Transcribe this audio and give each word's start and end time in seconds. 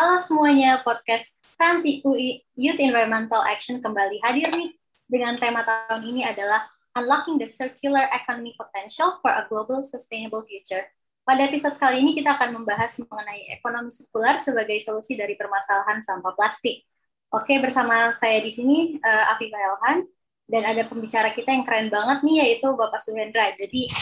Halo 0.00 0.16
semuanya, 0.16 0.80
podcast 0.80 1.28
Santi 1.44 2.00
UI 2.00 2.40
Youth 2.56 2.80
Environmental 2.80 3.44
Action 3.44 3.84
kembali 3.84 4.16
hadir 4.24 4.48
nih 4.48 4.72
dengan 5.04 5.36
tema 5.36 5.60
tahun 5.60 6.00
ini 6.08 6.24
adalah 6.24 6.64
Unlocking 6.96 7.36
the 7.36 7.44
Circular 7.44 8.08
Economy 8.08 8.56
Potential 8.56 9.20
for 9.20 9.28
a 9.28 9.44
Global 9.52 9.84
Sustainable 9.84 10.40
Future. 10.48 10.88
Pada 11.20 11.44
episode 11.44 11.76
kali 11.76 12.00
ini 12.00 12.16
kita 12.16 12.32
akan 12.32 12.64
membahas 12.64 12.96
mengenai 12.96 13.52
ekonomi 13.52 13.92
sirkular 13.92 14.40
sebagai 14.40 14.80
solusi 14.80 15.20
dari 15.20 15.36
permasalahan 15.36 16.00
sampah 16.00 16.32
plastik. 16.32 16.80
Oke, 17.28 17.60
bersama 17.60 18.08
saya 18.16 18.40
di 18.40 18.56
sini 18.56 18.96
uh, 19.04 19.36
Afifah 19.36 19.60
Elhan 19.60 20.08
dan 20.48 20.62
ada 20.64 20.88
pembicara 20.88 21.36
kita 21.36 21.52
yang 21.52 21.68
keren 21.68 21.92
banget 21.92 22.24
nih 22.24 22.36
yaitu 22.48 22.72
Bapak 22.72 23.04
Suhendra. 23.04 23.52
Jadi 23.52 23.92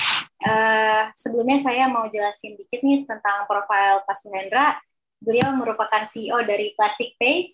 uh, 0.46 1.10
sebelumnya 1.18 1.58
saya 1.58 1.90
mau 1.90 2.06
jelasin 2.06 2.54
dikit 2.54 2.86
nih 2.86 3.02
tentang 3.02 3.50
profil 3.50 4.06
Pak 4.06 4.14
Suhendra 4.14 4.78
Beliau 5.18 5.50
merupakan 5.54 6.06
CEO 6.06 6.38
dari 6.46 6.72
Plastic 6.78 7.18
Pay, 7.18 7.52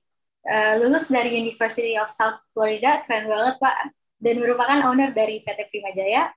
uh, 0.48 0.80
lulus 0.80 1.08
dari 1.08 1.32
University 1.36 1.96
of 1.96 2.12
South 2.12 2.40
Florida, 2.52 3.00
keren 3.08 3.28
banget 3.28 3.56
Pak, 3.60 3.76
dan 4.20 4.34
merupakan 4.40 4.78
owner 4.88 5.10
dari 5.12 5.40
PT 5.40 5.68
Primajaya, 5.72 6.32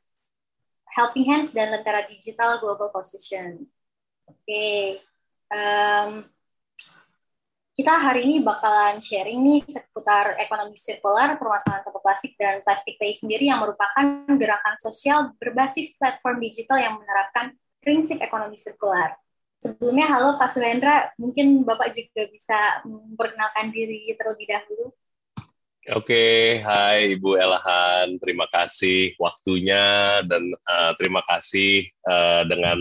Helping 0.96 1.28
Hands 1.28 1.50
dan 1.52 1.76
Lentera 1.76 2.08
Digital 2.08 2.60
Global 2.64 2.90
Position. 2.90 3.68
Oke, 4.28 4.44
okay. 4.44 4.80
um, 5.52 6.28
kita 7.78 7.94
hari 7.94 8.26
ini 8.26 8.42
bakalan 8.42 8.98
sharing 8.98 9.38
nih 9.46 9.62
seputar 9.62 10.34
ekonomi 10.42 10.74
sirkular, 10.74 11.38
permasalahan 11.38 11.86
sampah 11.86 12.02
plastik 12.02 12.34
dan 12.34 12.66
plastik 12.66 12.98
pay 12.98 13.14
sendiri 13.14 13.46
yang 13.46 13.62
merupakan 13.62 14.26
gerakan 14.34 14.76
sosial 14.82 15.38
berbasis 15.38 15.94
platform 16.02 16.42
digital 16.42 16.82
yang 16.82 16.98
menerapkan 16.98 17.54
prinsip 17.78 18.18
ekonomi 18.18 18.58
sirkular. 18.58 19.14
Sebelumnya, 19.58 20.06
halo 20.06 20.38
Pak 20.38 20.54
Surendra, 20.54 21.10
mungkin 21.18 21.66
Bapak 21.66 21.90
juga 21.98 22.30
bisa 22.30 22.86
memperkenalkan 22.86 23.74
diri 23.74 24.14
terlebih 24.14 24.46
dahulu. 24.54 24.94
Oke, 25.98 26.60
hai 26.62 27.18
Ibu 27.18 27.40
Elahan, 27.40 28.22
terima 28.22 28.46
kasih 28.52 29.18
waktunya 29.18 30.20
dan 30.28 30.44
uh, 30.68 30.92
terima 31.00 31.24
kasih 31.26 31.90
uh, 32.06 32.44
dengan 32.46 32.78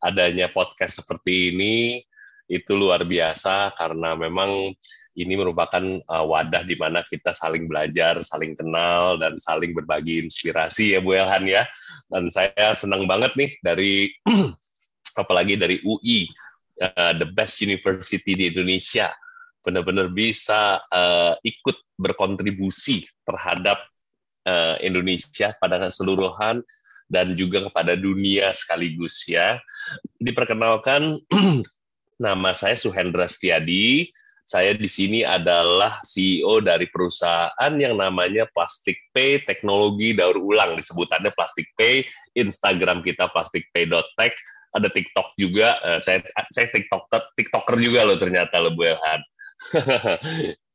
adanya 0.00 0.48
podcast 0.48 1.04
seperti 1.04 1.52
ini. 1.52 2.00
Itu 2.48 2.78
luar 2.78 3.04
biasa 3.04 3.76
karena 3.76 4.16
memang 4.16 4.70
ini 5.18 5.34
merupakan 5.34 5.82
uh, 6.08 6.24
wadah 6.24 6.64
di 6.64 6.78
mana 6.78 7.04
kita 7.04 7.36
saling 7.36 7.68
belajar, 7.68 8.22
saling 8.24 8.56
kenal, 8.56 9.20
dan 9.20 9.36
saling 9.36 9.76
berbagi 9.76 10.24
inspirasi 10.24 10.96
ya 10.96 11.04
Bu 11.04 11.20
Elhan 11.20 11.44
ya. 11.44 11.68
Dan 12.08 12.32
saya 12.32 12.72
senang 12.72 13.04
banget 13.04 13.34
nih 13.36 13.50
dari 13.60 14.08
apalagi 15.18 15.58
dari 15.58 15.80
UI, 15.82 16.28
uh, 16.82 17.12
the 17.16 17.28
best 17.30 17.62
university 17.62 18.34
di 18.34 18.50
Indonesia, 18.50 19.10
benar-benar 19.64 20.12
bisa 20.12 20.84
uh, 20.92 21.34
ikut 21.40 21.96
berkontribusi 21.96 23.08
terhadap 23.24 23.80
uh, 24.44 24.76
Indonesia 24.84 25.56
pada 25.56 25.80
keseluruhan 25.80 26.60
dan 27.08 27.32
juga 27.36 27.68
kepada 27.68 27.96
dunia 27.96 28.52
sekaligus 28.52 29.24
ya. 29.28 29.60
Diperkenalkan 30.20 31.20
nama 32.24 32.50
saya 32.52 32.76
Suhendra 32.76 33.28
Setiadi. 33.28 34.08
Saya 34.44 34.76
di 34.76 34.84
sini 34.84 35.24
adalah 35.24 36.04
CEO 36.04 36.60
dari 36.60 36.84
perusahaan 36.92 37.72
yang 37.80 37.96
namanya 37.96 38.44
Plastic 38.52 39.00
Pay 39.16 39.40
Teknologi 39.48 40.12
Daur 40.12 40.36
Ulang 40.36 40.76
disebutannya 40.76 41.32
Plastic 41.32 41.72
Pay, 41.80 42.04
Instagram 42.36 43.00
kita 43.00 43.32
plasticpay.tech 43.32 44.36
ada 44.74 44.88
TikTok 44.90 45.38
juga. 45.38 45.78
Uh, 45.80 45.98
saya 46.02 46.20
saya 46.50 46.68
TikToker 46.74 47.32
TikToker 47.38 47.76
juga 47.78 48.04
loh 48.04 48.18
ternyata 48.18 48.58
loh 48.58 48.74
Bu 48.74 48.90
Elhan. 48.90 49.20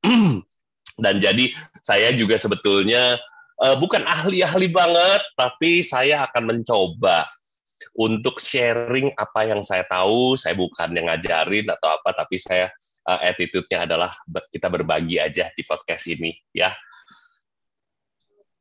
Dan 1.04 1.16
jadi 1.24 1.52
saya 1.80 2.12
juga 2.12 2.36
sebetulnya 2.36 3.16
uh, 3.64 3.76
bukan 3.80 4.04
ahli-ahli 4.04 4.68
banget, 4.72 5.22
tapi 5.36 5.84
saya 5.84 6.28
akan 6.28 6.56
mencoba 6.56 7.28
untuk 7.96 8.40
sharing 8.40 9.12
apa 9.16 9.48
yang 9.48 9.64
saya 9.64 9.88
tahu. 9.88 10.36
Saya 10.36 10.56
bukan 10.56 10.92
yang 10.96 11.08
ngajarin 11.08 11.68
atau 11.72 12.00
apa, 12.00 12.16
tapi 12.16 12.36
saya 12.36 12.68
uh, 13.08 13.20
attitude-nya 13.24 13.88
adalah 13.88 14.12
kita 14.52 14.68
berbagi 14.68 15.20
aja 15.24 15.52
di 15.56 15.64
podcast 15.64 16.08
ini, 16.12 16.36
ya. 16.52 16.72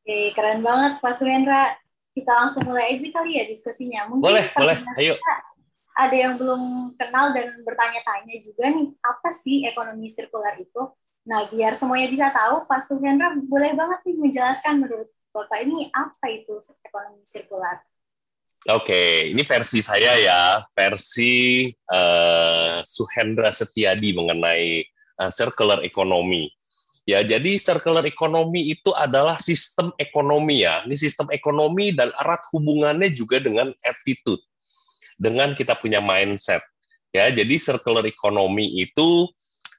Oke, 0.03 0.33
keren 0.33 0.65
banget 0.65 1.05
Pak 1.05 1.15
Surendra 1.21 1.75
kita 2.19 2.33
langsung 2.35 2.67
mulai 2.67 2.99
aja 2.99 3.07
kali 3.15 3.39
ya 3.39 3.45
diskusinya. 3.47 4.11
Mungkin 4.11 4.27
boleh, 4.27 4.45
boleh. 4.59 4.77
Ayo. 4.99 5.15
Ada 5.99 6.15
yang 6.15 6.35
belum 6.39 6.95
kenal 6.95 7.35
dan 7.35 7.51
bertanya-tanya 7.67 8.37
juga 8.43 8.71
nih, 8.71 8.95
apa 9.03 9.29
sih 9.35 9.67
ekonomi 9.67 10.11
sirkular 10.11 10.55
itu? 10.59 10.83
Nah, 11.27 11.51
biar 11.51 11.75
semuanya 11.75 12.09
bisa 12.09 12.27
tahu, 12.31 12.71
Pak 12.71 12.81
Suhendra 12.87 13.35
boleh 13.35 13.75
banget 13.75 14.01
nih 14.07 14.17
menjelaskan 14.17 14.79
menurut 14.79 15.11
Bapak 15.29 15.61
ini 15.63 15.87
apa 15.93 16.27
itu 16.33 16.59
ekonomi 16.83 17.23
sirkular? 17.29 17.79
Oke, 18.67 18.91
okay, 18.91 19.13
ini 19.31 19.47
versi 19.47 19.79
saya 19.79 20.19
ya, 20.19 20.67
versi 20.75 21.63
uh, 21.95 22.83
Suhendra 22.83 23.55
Setiadi 23.55 24.11
mengenai 24.19 24.83
uh, 25.23 25.31
circular 25.31 25.79
economy. 25.87 26.51
Ya, 27.09 27.25
jadi 27.25 27.57
circular 27.57 28.05
economy 28.05 28.69
itu 28.77 28.93
adalah 28.93 29.41
sistem 29.41 29.97
ekonomi 29.97 30.61
ya. 30.61 30.85
Ini 30.85 30.93
sistem 30.93 31.33
ekonomi 31.33 31.97
dan 31.97 32.13
erat 32.21 32.45
hubungannya 32.53 33.09
juga 33.09 33.41
dengan 33.41 33.73
attitude. 33.81 34.45
Dengan 35.17 35.57
kita 35.57 35.73
punya 35.81 36.05
mindset. 36.05 36.61
Ya, 37.17 37.33
jadi 37.33 37.57
circular 37.57 38.05
economy 38.05 38.85
itu 38.85 39.25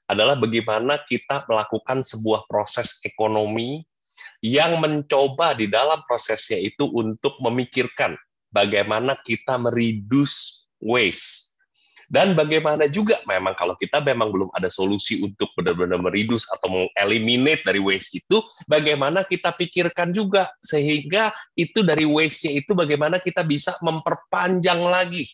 adalah 0.09 0.41
bagaimana 0.41 1.05
kita 1.05 1.45
melakukan 1.45 2.01
sebuah 2.01 2.49
proses 2.49 2.97
ekonomi 3.05 3.85
yang 4.41 4.81
mencoba 4.81 5.53
di 5.53 5.69
dalam 5.69 6.01
prosesnya 6.09 6.57
itu 6.57 6.89
untuk 6.89 7.37
memikirkan 7.45 8.17
bagaimana 8.49 9.13
kita 9.21 9.61
mereduce 9.61 10.65
waste 10.81 11.48
dan 12.09 12.33
bagaimana 12.33 12.89
juga 12.89 13.21
memang 13.29 13.53
kalau 13.53 13.77
kita 13.77 14.01
memang 14.01 14.33
belum 14.33 14.49
ada 14.57 14.65
solusi 14.65 15.21
untuk 15.21 15.53
benar-benar 15.53 16.01
meridus 16.01 16.49
atau 16.49 16.89
mengeliminate 16.89 17.61
dari 17.61 17.77
waste 17.77 18.17
itu, 18.17 18.41
bagaimana 18.65 19.21
kita 19.21 19.53
pikirkan 19.53 20.09
juga 20.09 20.49
sehingga 20.57 21.29
itu 21.53 21.85
dari 21.85 22.09
waste-nya 22.09 22.65
itu 22.65 22.73
bagaimana 22.73 23.21
kita 23.21 23.45
bisa 23.45 23.77
memperpanjang 23.85 24.81
lagi 24.81 25.29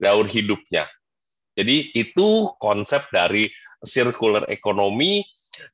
daur 0.00 0.24
hidupnya. 0.24 0.88
Jadi 1.52 1.92
itu 1.92 2.48
konsep 2.56 3.04
dari 3.12 3.52
circular 3.84 4.48
economy 4.48 5.20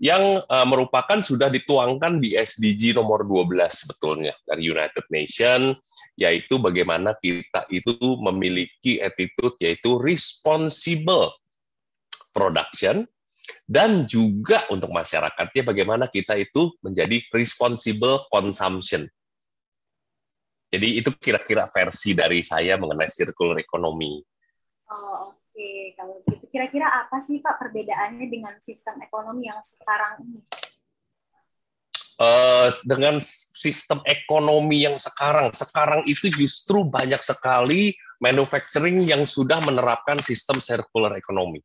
yang 0.02 0.40
uh, 0.46 0.66
merupakan 0.66 1.20
sudah 1.20 1.48
dituangkan 1.48 2.18
di 2.18 2.34
SDG 2.36 2.96
nomor 2.96 3.24
12 3.26 3.52
sebetulnya 3.70 4.34
dari 4.46 4.68
United 4.68 5.06
Nations 5.08 5.78
yaitu 6.16 6.60
bagaimana 6.60 7.16
kita 7.18 7.66
itu 7.72 7.96
memiliki 8.20 9.00
attitude 9.00 9.56
yaitu 9.60 9.96
responsible 9.98 11.32
production 12.32 13.04
dan 13.66 14.06
juga 14.06 14.64
untuk 14.70 14.94
masyarakatnya 14.94 15.62
bagaimana 15.66 16.06
kita 16.06 16.38
itu 16.38 16.72
menjadi 16.80 17.20
responsible 17.34 18.26
consumption. 18.30 19.06
Jadi 20.72 21.04
itu 21.04 21.12
kira-kira 21.20 21.68
versi 21.68 22.16
dari 22.16 22.40
saya 22.40 22.80
mengenai 22.80 23.10
circular 23.12 23.60
economy. 23.60 24.24
Oh, 24.88 25.36
oke. 25.36 25.36
Okay. 25.52 25.92
Kalau 25.92 26.16
gitu 26.24 26.41
kira-kira 26.52 26.84
apa 26.84 27.16
sih 27.24 27.40
Pak 27.40 27.56
perbedaannya 27.56 28.28
dengan 28.28 28.52
sistem 28.60 29.00
ekonomi 29.00 29.48
yang 29.48 29.64
sekarang 29.64 30.20
ini? 30.20 30.40
Uh, 32.20 32.68
dengan 32.84 33.18
sistem 33.56 34.04
ekonomi 34.04 34.84
yang 34.84 35.00
sekarang, 35.00 35.50
sekarang 35.50 36.04
itu 36.04 36.28
justru 36.28 36.84
banyak 36.84 37.18
sekali 37.24 37.96
manufacturing 38.20 39.00
yang 39.02 39.24
sudah 39.24 39.58
menerapkan 39.64 40.20
sistem 40.22 40.60
circular 40.62 41.16
economy. 41.16 41.64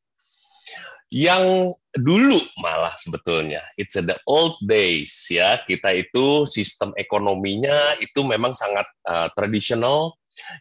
Yang 1.13 1.77
dulu 1.93 2.39
malah 2.59 2.95
sebetulnya, 2.99 3.63
it's 3.79 3.95
the 3.95 4.17
old 4.25 4.57
days 4.65 5.13
ya, 5.29 5.61
kita 5.67 6.03
itu 6.03 6.47
sistem 6.49 6.95
ekonominya 6.97 7.99
itu 8.01 8.23
memang 8.23 8.55
sangat 8.57 8.87
uh, 9.05 9.29
tradisional, 9.37 10.15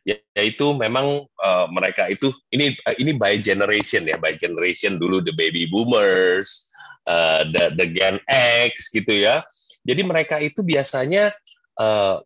yaitu 0.05 0.67
memang 0.77 1.25
uh, 1.41 1.67
mereka 1.73 2.09
itu 2.11 2.31
ini 2.53 2.77
uh, 2.85 2.97
ini 2.97 3.17
by 3.17 3.39
generation 3.41 4.05
ya, 4.05 4.21
by 4.21 4.35
generation 4.37 5.01
dulu 5.01 5.23
the 5.23 5.35
baby 5.35 5.69
boomers, 5.69 6.69
uh, 7.09 7.47
the 7.51 7.73
the 7.77 7.87
Gen 7.91 8.21
X 8.29 8.91
gitu 8.95 9.13
ya 9.13 9.45
jadi 9.87 10.03
mereka 10.03 10.43
itu 10.43 10.67
biasanya 10.67 11.31
uh, 11.79 12.19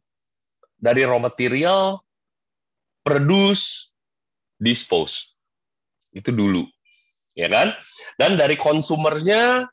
dari 0.80 1.04
raw 1.04 1.20
material, 1.20 2.00
produce, 3.04 3.92
dispose. 4.56 5.36
Itu 6.16 6.32
dulu, 6.32 6.64
ya 7.36 7.52
kan? 7.52 7.76
Dan 8.16 8.40
dari 8.40 8.56
konsumernya, 8.56 9.68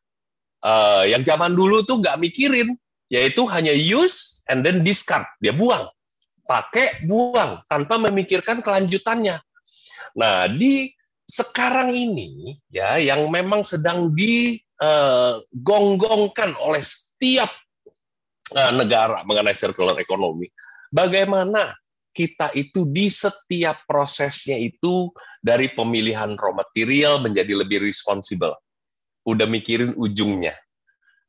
uh, 0.67 1.03
yang 1.07 1.23
zaman 1.23 1.55
dulu 1.55 1.87
tuh 1.87 2.03
nggak 2.03 2.19
mikirin, 2.19 2.75
yaitu 3.07 3.47
hanya 3.47 3.71
use 3.71 4.43
and 4.51 4.67
then 4.67 4.83
discard, 4.83 5.23
dia 5.39 5.55
buang, 5.55 5.87
pakai, 6.47 7.03
buang, 7.05 7.61
tanpa 7.67 7.99
memikirkan 7.99 8.63
kelanjutannya. 8.63 9.43
Nah, 10.17 10.47
di 10.47 10.89
sekarang 11.27 11.91
ini 11.91 12.55
ya 12.71 12.95
yang 13.03 13.27
memang 13.27 13.67
sedang 13.67 14.15
digonggongkan 14.15 16.55
uh, 16.55 16.71
oleh 16.71 16.79
setiap 16.79 17.51
uh, 18.55 18.71
negara 18.71 19.27
mengenai 19.27 19.51
circular 19.51 19.99
economy. 19.99 20.47
Bagaimana 20.87 21.75
kita 22.15 22.55
itu 22.57 22.89
di 22.89 23.05
setiap 23.11 23.83
prosesnya 23.85 24.57
itu 24.57 25.13
dari 25.43 25.67
pemilihan 25.69 26.33
raw 26.33 26.49
material 26.55 27.21
menjadi 27.21 27.53
lebih 27.61 27.77
responsible. 27.83 28.55
Udah 29.27 29.45
mikirin 29.45 29.93
ujungnya. 29.93 30.57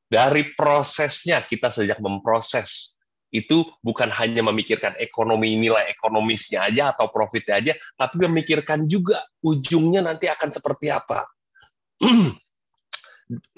Dari 0.08 0.56
prosesnya 0.56 1.44
kita 1.44 1.68
sejak 1.68 2.00
memproses 2.00 2.96
itu 3.28 3.68
bukan 3.84 4.08
hanya 4.08 4.40
memikirkan 4.40 4.96
ekonomi 4.96 5.60
nilai 5.60 5.92
ekonomisnya 5.92 6.64
aja 6.64 6.96
atau 6.96 7.12
profitnya 7.12 7.60
aja, 7.60 7.72
tapi 8.00 8.24
memikirkan 8.24 8.88
juga 8.88 9.20
ujungnya 9.44 10.00
nanti 10.00 10.32
akan 10.32 10.48
seperti 10.48 10.88
apa. 10.88 11.28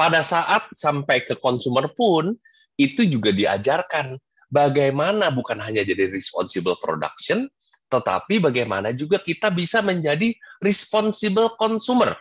Pada 0.00 0.26
saat 0.26 0.66
sampai 0.74 1.22
ke 1.22 1.38
konsumer 1.38 1.94
pun 1.94 2.34
itu 2.74 3.06
juga 3.06 3.30
diajarkan 3.30 4.18
bagaimana 4.50 5.30
bukan 5.30 5.62
hanya 5.62 5.86
jadi 5.86 6.10
responsible 6.10 6.74
production, 6.82 7.46
tetapi 7.86 8.42
bagaimana 8.42 8.90
juga 8.90 9.22
kita 9.22 9.54
bisa 9.54 9.78
menjadi 9.86 10.34
responsible 10.58 11.54
consumer, 11.54 12.18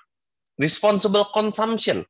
responsible 0.62 1.26
consumption. 1.34 2.06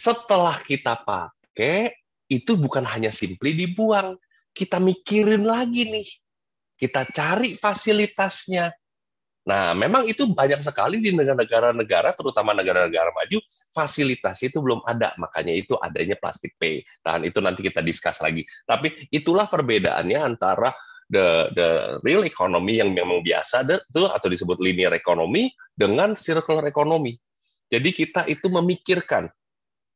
Setelah 0.00 0.56
kita 0.64 1.04
pakai, 1.04 1.92
itu 2.32 2.56
bukan 2.56 2.88
hanya 2.88 3.12
simply 3.12 3.52
dibuang, 3.52 4.16
kita 4.52 4.78
mikirin 4.78 5.44
lagi 5.44 5.88
nih. 5.88 6.08
Kita 6.76 7.08
cari 7.08 7.56
fasilitasnya. 7.56 8.72
Nah, 9.42 9.74
memang 9.74 10.06
itu 10.06 10.30
banyak 10.30 10.62
sekali 10.62 11.02
di 11.02 11.10
negara-negara, 11.10 12.14
terutama 12.14 12.54
negara-negara 12.54 13.10
maju, 13.10 13.42
fasilitas 13.74 14.38
itu 14.46 14.62
belum 14.62 14.86
ada. 14.86 15.10
Makanya 15.18 15.50
itu 15.50 15.74
adanya 15.82 16.14
plastik 16.14 16.54
pay. 16.62 16.86
Dan 17.02 17.26
itu 17.26 17.42
nanti 17.42 17.66
kita 17.66 17.82
discuss 17.82 18.22
lagi. 18.22 18.46
Tapi 18.62 19.10
itulah 19.10 19.50
perbedaannya 19.50 20.18
antara 20.22 20.70
the 21.10 21.50
the 21.58 21.68
real 22.06 22.22
economy 22.22 22.78
yang 22.78 22.94
memang 22.94 23.20
biasa 23.20 23.66
itu 23.66 24.02
atau 24.06 24.28
disebut 24.30 24.62
linear 24.62 24.94
economy 24.94 25.50
dengan 25.74 26.14
circular 26.14 26.62
economy. 26.70 27.18
Jadi 27.66 27.90
kita 27.90 28.28
itu 28.30 28.46
memikirkan 28.46 29.26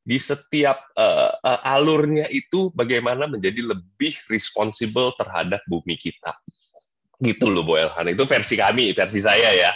di 0.07 0.23
setiap 0.23 0.87
uh, 0.95 1.35
uh, 1.43 1.61
alurnya 1.67 2.31
itu 2.31 2.71
bagaimana 2.71 3.27
menjadi 3.27 3.75
lebih 3.75 4.15
responsible 4.31 5.11
terhadap 5.19 5.59
bumi 5.67 5.99
kita. 5.99 6.31
Gitu 7.19 7.51
loh 7.51 7.67
Bu 7.67 7.75
Elhan. 7.75 8.15
Itu 8.15 8.23
versi 8.23 8.55
kami, 8.55 8.95
versi 8.95 9.19
saya 9.19 9.51
ya. 9.51 9.75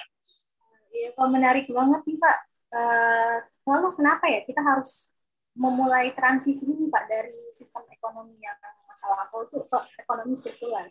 Iya, 0.94 1.10
Pak 1.18 1.28
menarik 1.34 1.66
banget 1.66 2.06
nih 2.06 2.18
Pak. 2.22 2.38
Uh, 2.70 3.36
lalu 3.66 3.98
kenapa 3.98 4.30
ya 4.30 4.46
kita 4.46 4.62
harus 4.62 5.10
memulai 5.58 6.14
transisi 6.14 6.62
ini 6.62 6.86
Pak 6.86 7.10
dari 7.10 7.50
sistem 7.58 7.82
ekonomi 7.90 8.38
yang 8.38 8.54
masalah 8.86 9.26
apa 9.26 9.34
itu 9.50 9.66
ke 9.66 9.78
ekonomi 9.98 10.38
sirkular? 10.38 10.86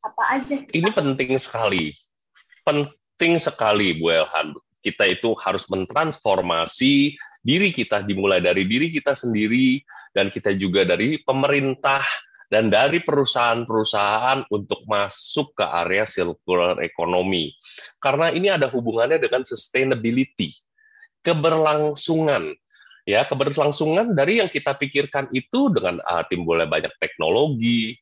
Apa 0.00 0.40
aja 0.40 0.56
sih, 0.56 0.72
Ini 0.72 0.88
penting 0.96 1.36
sekali. 1.36 1.92
Penting 2.64 3.36
sekali 3.36 3.92
Bu 4.00 4.08
Elhan. 4.08 4.56
Kita 4.84 5.08
itu 5.08 5.32
harus 5.40 5.64
mentransformasi 5.72 7.16
diri 7.40 7.72
kita 7.72 8.04
dimulai 8.04 8.44
dari 8.44 8.68
diri 8.68 8.92
kita 8.92 9.16
sendiri 9.16 9.80
dan 10.12 10.28
kita 10.28 10.52
juga 10.52 10.84
dari 10.84 11.24
pemerintah 11.24 12.04
dan 12.52 12.68
dari 12.68 13.00
perusahaan-perusahaan 13.00 14.46
untuk 14.52 14.84
masuk 14.84 15.56
ke 15.56 15.64
area 15.64 16.04
circular 16.04 16.78
economy. 16.84 17.50
Karena 17.98 18.30
ini 18.30 18.52
ada 18.52 18.68
hubungannya 18.68 19.18
dengan 19.18 19.42
sustainability, 19.42 20.52
keberlangsungan. 21.24 22.52
Ya, 23.04 23.20
keberlangsungan 23.28 24.16
dari 24.16 24.40
yang 24.40 24.48
kita 24.48 24.76
pikirkan 24.80 25.28
itu 25.36 25.68
dengan 25.68 26.00
uh, 26.08 26.24
timbulnya 26.24 26.64
banyak 26.64 26.94
teknologi, 26.96 27.92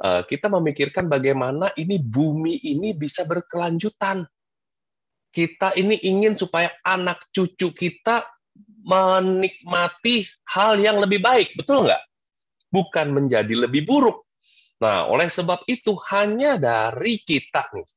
uh, 0.00 0.24
kita 0.24 0.48
memikirkan 0.48 1.04
bagaimana 1.04 1.68
ini 1.76 2.00
bumi 2.00 2.56
ini 2.64 2.96
bisa 2.96 3.28
berkelanjutan. 3.28 4.24
Kita 5.28 5.76
ini 5.76 6.00
ingin 6.02 6.34
supaya 6.34 6.72
anak 6.82 7.28
cucu 7.30 7.70
kita 7.72 8.24
menikmati 8.88 10.24
hal 10.48 10.80
yang 10.80 10.98
lebih 10.98 11.20
baik, 11.20 11.52
betul 11.54 11.84
nggak? 11.84 12.02
Bukan 12.72 13.12
menjadi 13.12 13.68
lebih 13.68 13.84
buruk. 13.84 14.24
Nah, 14.78 15.10
oleh 15.10 15.26
sebab 15.28 15.66
itu 15.66 15.98
hanya 16.08 16.56
dari 16.56 17.18
kita 17.20 17.66
nih 17.74 17.88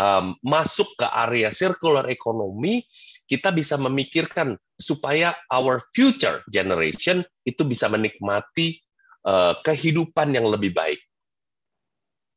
um, 0.00 0.32
masuk 0.40 0.96
ke 0.96 1.06
area 1.06 1.52
circular 1.52 2.08
economy, 2.08 2.82
kita 3.28 3.52
bisa 3.52 3.76
memikirkan 3.76 4.56
supaya 4.80 5.36
our 5.52 5.84
future 5.92 6.40
generation 6.48 7.20
itu 7.44 7.62
bisa 7.68 7.92
menikmati 7.92 8.80
uh, 9.28 9.60
kehidupan 9.60 10.32
yang 10.32 10.48
lebih 10.48 10.72
baik. 10.72 11.00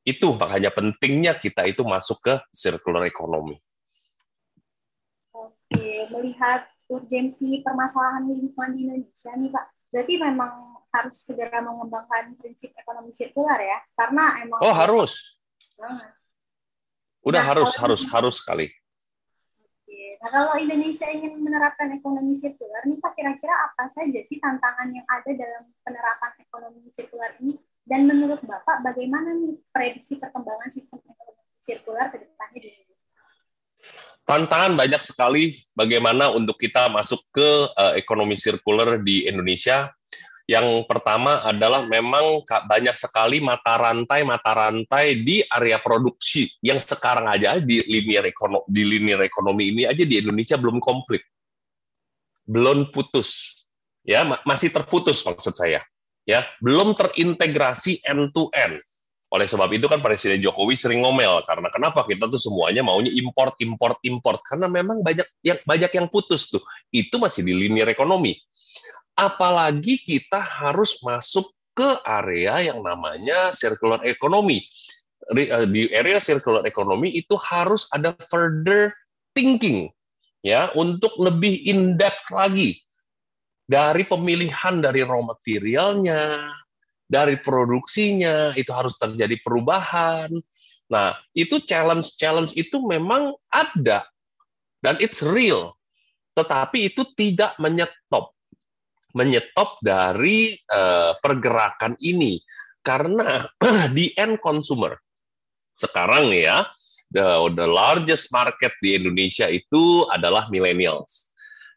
Itu 0.03 0.35
makanya 0.35 0.75
pentingnya 0.75 1.39
kita 1.39 1.63
itu 1.63 1.87
masuk 1.87 2.19
ke 2.19 2.35
circular 2.51 3.07
economy. 3.07 3.55
Oke, 6.13 6.21
melihat 6.21 6.69
urgensi 6.85 7.65
permasalahan 7.65 8.29
lingkungan 8.29 8.71
di 8.77 8.79
Indonesia 8.85 9.33
nih 9.33 9.49
Pak, 9.49 9.65
berarti 9.89 10.13
memang 10.21 10.51
harus 10.93 11.17
segera 11.25 11.57
mengembangkan 11.65 12.37
prinsip 12.37 12.69
ekonomi 12.77 13.09
sirkular 13.09 13.57
ya, 13.57 13.81
karena 13.97 14.45
emang 14.45 14.61
oh 14.61 14.69
harus, 14.77 15.41
udah 17.25 17.41
nah, 17.41 17.49
harus 17.49 17.73
harus 17.81 18.05
harus 18.13 18.37
sekali. 18.37 18.69
Nah 20.21 20.29
kalau 20.31 20.55
Indonesia 20.55 21.09
ingin 21.09 21.41
menerapkan 21.41 21.89
ekonomi 21.91 22.37
sirkular 22.37 22.85
nih 22.85 23.01
Pak, 23.01 23.11
kira-kira 23.17 23.51
apa 23.73 23.89
saja 23.91 24.19
sih 24.29 24.37
tantangan 24.37 24.93
yang 24.93 25.03
ada 25.09 25.31
dalam 25.33 25.67
penerapan 25.81 26.31
ekonomi 26.39 26.93
sirkular 26.93 27.33
ini? 27.41 27.57
Dan 27.83 28.07
menurut 28.07 28.39
Bapak, 28.45 28.85
bagaimana 28.85 29.35
nih 29.35 29.59
prediksi 29.73 30.15
perkembangan 30.15 30.71
sistem 30.71 31.03
ekonomi 31.03 31.43
sirkular 31.67 32.07
ke 32.07 32.23
depannya 32.23 32.59
di 32.61 32.69
Indonesia? 32.71 32.92
Tantangan 34.33 34.73
banyak 34.73 35.01
sekali 35.05 35.53
bagaimana 35.77 36.33
untuk 36.33 36.57
kita 36.57 36.89
masuk 36.89 37.21
ke 37.29 37.69
uh, 37.69 37.93
ekonomi 37.93 38.33
sirkuler 38.33 38.97
di 39.05 39.29
Indonesia. 39.29 39.93
Yang 40.49 40.89
pertama 40.89 41.39
adalah 41.45 41.87
memang 41.87 42.43
banyak 42.43 42.97
sekali 42.99 43.39
mata 43.39 43.79
rantai-mata 43.79 44.51
rantai 44.51 45.23
di 45.23 45.39
area 45.39 45.79
produksi 45.79 46.49
yang 46.59 46.81
sekarang 46.81 47.31
aja 47.31 47.63
di 47.63 47.79
linear 47.87 48.27
ekonomi 48.27 48.67
di 48.67 48.81
linear 48.83 49.21
ekonomi 49.23 49.71
ini 49.71 49.87
aja 49.87 50.03
di 50.03 50.19
Indonesia 50.19 50.59
belum 50.59 50.83
komplit. 50.83 51.23
Belum 52.43 52.91
putus. 52.91 53.55
Ya, 54.03 54.27
masih 54.43 54.73
terputus 54.73 55.23
maksud 55.23 55.55
saya. 55.55 55.79
Ya, 56.27 56.43
belum 56.59 56.97
terintegrasi 56.97 58.03
end 58.03 58.35
to 58.35 58.51
end 58.51 58.83
oleh 59.33 59.49
sebab 59.49 59.65
itu 59.73 59.89
kan 59.89 59.97
Presiden 59.97 60.37
Jokowi 60.37 60.77
sering 60.77 61.01
ngomel 61.01 61.41
karena 61.49 61.65
kenapa 61.73 62.05
kita 62.05 62.29
tuh 62.29 62.37
semuanya 62.37 62.85
maunya 62.85 63.09
import 63.09 63.57
import 63.57 63.97
import 64.05 64.37
karena 64.45 64.69
memang 64.69 65.01
banyak 65.01 65.25
yang 65.41 65.57
banyak 65.65 65.89
yang 65.89 66.05
putus 66.05 66.53
tuh. 66.53 66.61
Itu 66.93 67.17
masih 67.17 67.41
di 67.41 67.57
linear 67.57 67.89
ekonomi. 67.89 68.37
Apalagi 69.17 70.05
kita 70.05 70.37
harus 70.37 71.01
masuk 71.01 71.49
ke 71.73 71.97
area 72.05 72.61
yang 72.61 72.85
namanya 72.85 73.49
circular 73.57 74.05
economy. 74.05 74.61
Eh, 75.33 75.65
di 75.65 75.89
area 75.89 76.21
circular 76.21 76.61
economy 76.69 77.17
itu 77.17 77.33
harus 77.41 77.89
ada 77.89 78.13
further 78.29 78.93
thinking 79.33 79.89
ya 80.45 80.69
untuk 80.77 81.15
lebih 81.17 81.57
in 81.65 81.97
depth 81.97 82.29
lagi 82.29 82.77
dari 83.65 84.03
pemilihan 84.05 84.83
dari 84.83 85.01
raw 85.01 85.23
materialnya, 85.23 86.53
dari 87.13 87.37
produksinya 87.37 88.57
itu 88.57 88.73
harus 88.73 88.97
terjadi 88.97 89.37
perubahan. 89.45 90.33
Nah, 90.89 91.13
itu 91.37 91.61
challenge-challenge 91.61 92.57
itu 92.57 92.81
memang 92.81 93.37
ada 93.53 94.01
dan 94.81 94.97
it's 94.97 95.21
real. 95.21 95.77
Tetapi 96.33 96.89
itu 96.89 97.05
tidak 97.13 97.53
menyetop 97.61 98.33
menyetop 99.13 99.77
dari 99.85 100.57
uh, 100.73 101.13
pergerakan 101.21 101.93
ini 102.01 102.41
karena 102.81 103.45
di 103.95 104.09
end 104.17 104.41
consumer 104.41 104.97
sekarang 105.77 106.33
ya 106.33 106.65
the, 107.13 107.21
the 107.53 107.69
largest 107.69 108.33
market 108.33 108.73
di 108.81 108.97
Indonesia 108.97 109.45
itu 109.45 110.09
adalah 110.09 110.49
millennials. 110.49 111.29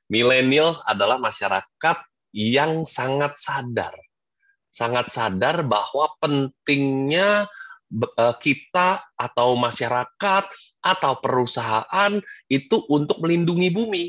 Millennials 0.09 0.81
adalah 0.89 1.21
masyarakat 1.21 1.99
yang 2.33 2.89
sangat 2.89 3.37
sadar 3.37 3.93
sangat 4.77 5.09
sadar 5.09 5.65
bahwa 5.65 6.13
pentingnya 6.21 7.49
eh, 7.97 8.35
kita 8.37 9.01
atau 9.17 9.57
masyarakat 9.57 10.45
atau 10.85 11.13
perusahaan 11.25 12.13
itu 12.53 12.77
untuk 12.93 13.25
melindungi 13.25 13.73
bumi. 13.73 14.05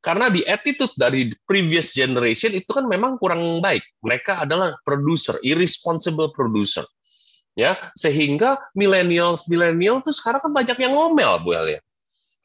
Karena 0.00 0.32
di 0.32 0.40
attitude 0.48 0.96
dari 0.96 1.28
previous 1.44 1.92
generation 1.92 2.56
itu 2.56 2.72
kan 2.72 2.88
memang 2.88 3.20
kurang 3.20 3.60
baik. 3.60 3.84
Mereka 4.00 4.48
adalah 4.48 4.72
producer, 4.80 5.36
irresponsible 5.44 6.32
producer. 6.32 6.88
Ya, 7.52 7.76
sehingga 7.92 8.56
millennials 8.72 9.44
millennial 9.44 10.00
tuh 10.00 10.16
sekarang 10.16 10.40
kan 10.40 10.52
banyak 10.56 10.80
yang 10.80 10.96
ngomel 10.96 11.44
Bu 11.44 11.52
ya. 11.52 11.76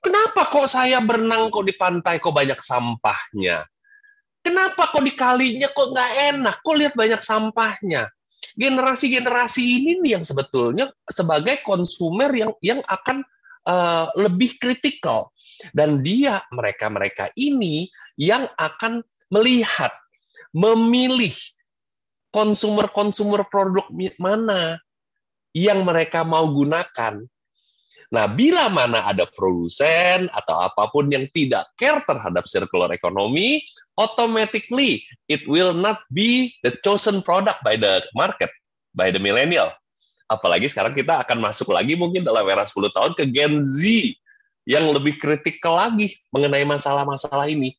Kenapa 0.04 0.52
kok 0.52 0.68
saya 0.68 1.00
berenang 1.00 1.48
kok 1.48 1.64
di 1.64 1.72
pantai 1.72 2.20
kok 2.20 2.36
banyak 2.36 2.60
sampahnya? 2.60 3.64
Kenapa 4.46 4.94
kok 4.94 5.02
di 5.02 5.18
kalinya 5.18 5.66
kok 5.74 5.90
nggak 5.90 6.12
enak? 6.38 6.56
Kok 6.62 6.76
lihat 6.78 6.94
banyak 6.94 7.18
sampahnya? 7.18 8.06
Generasi-generasi 8.54 9.62
ini 9.66 9.92
nih 10.06 10.22
yang 10.22 10.24
sebetulnya 10.24 10.94
sebagai 11.10 11.66
konsumer 11.66 12.30
yang 12.30 12.54
yang 12.62 12.80
akan 12.86 13.26
uh, 13.66 14.08
lebih 14.14 14.56
kritikal 14.62 15.34
dan 15.74 16.06
dia 16.06 16.46
mereka-mereka 16.54 17.34
ini 17.34 17.90
yang 18.22 18.46
akan 18.62 19.02
melihat, 19.34 19.92
memilih 20.54 21.34
konsumer-konsumer 22.30 23.50
produk 23.50 23.90
mana 24.22 24.78
yang 25.56 25.82
mereka 25.88 26.22
mau 26.22 26.46
gunakan 26.46 27.24
Nah, 28.16 28.32
bila 28.32 28.72
mana 28.72 29.04
ada 29.04 29.28
produsen 29.28 30.32
atau 30.32 30.56
apa 30.64 30.88
pun 30.88 31.12
yang 31.12 31.28
tidak 31.36 31.68
care 31.76 32.00
terhadap 32.08 32.48
circular 32.48 32.88
economy, 32.96 33.60
automatically 34.00 35.04
it 35.28 35.44
will 35.52 35.76
not 35.76 36.00
be 36.16 36.56
the 36.64 36.72
chosen 36.80 37.20
product 37.20 37.60
by 37.60 37.76
the 37.76 38.00
market, 38.16 38.48
by 38.96 39.12
the 39.12 39.20
millennial. 39.20 39.68
Apalagi 40.32 40.72
sekarang 40.72 40.96
kita 40.96 41.28
akan 41.28 41.44
masuk 41.44 41.76
lagi 41.76 42.00
mungkin 42.00 42.24
dalam 42.24 42.48
era 42.48 42.64
10 42.64 42.88
tahun 42.96 43.12
ke 43.20 43.28
Gen 43.36 43.60
Z 43.60 43.84
yang 44.64 44.88
lebih 44.96 45.20
kritikal 45.20 45.76
lagi 45.76 46.16
mengenai 46.32 46.64
masalah-masalah 46.64 47.52
ini. 47.52 47.76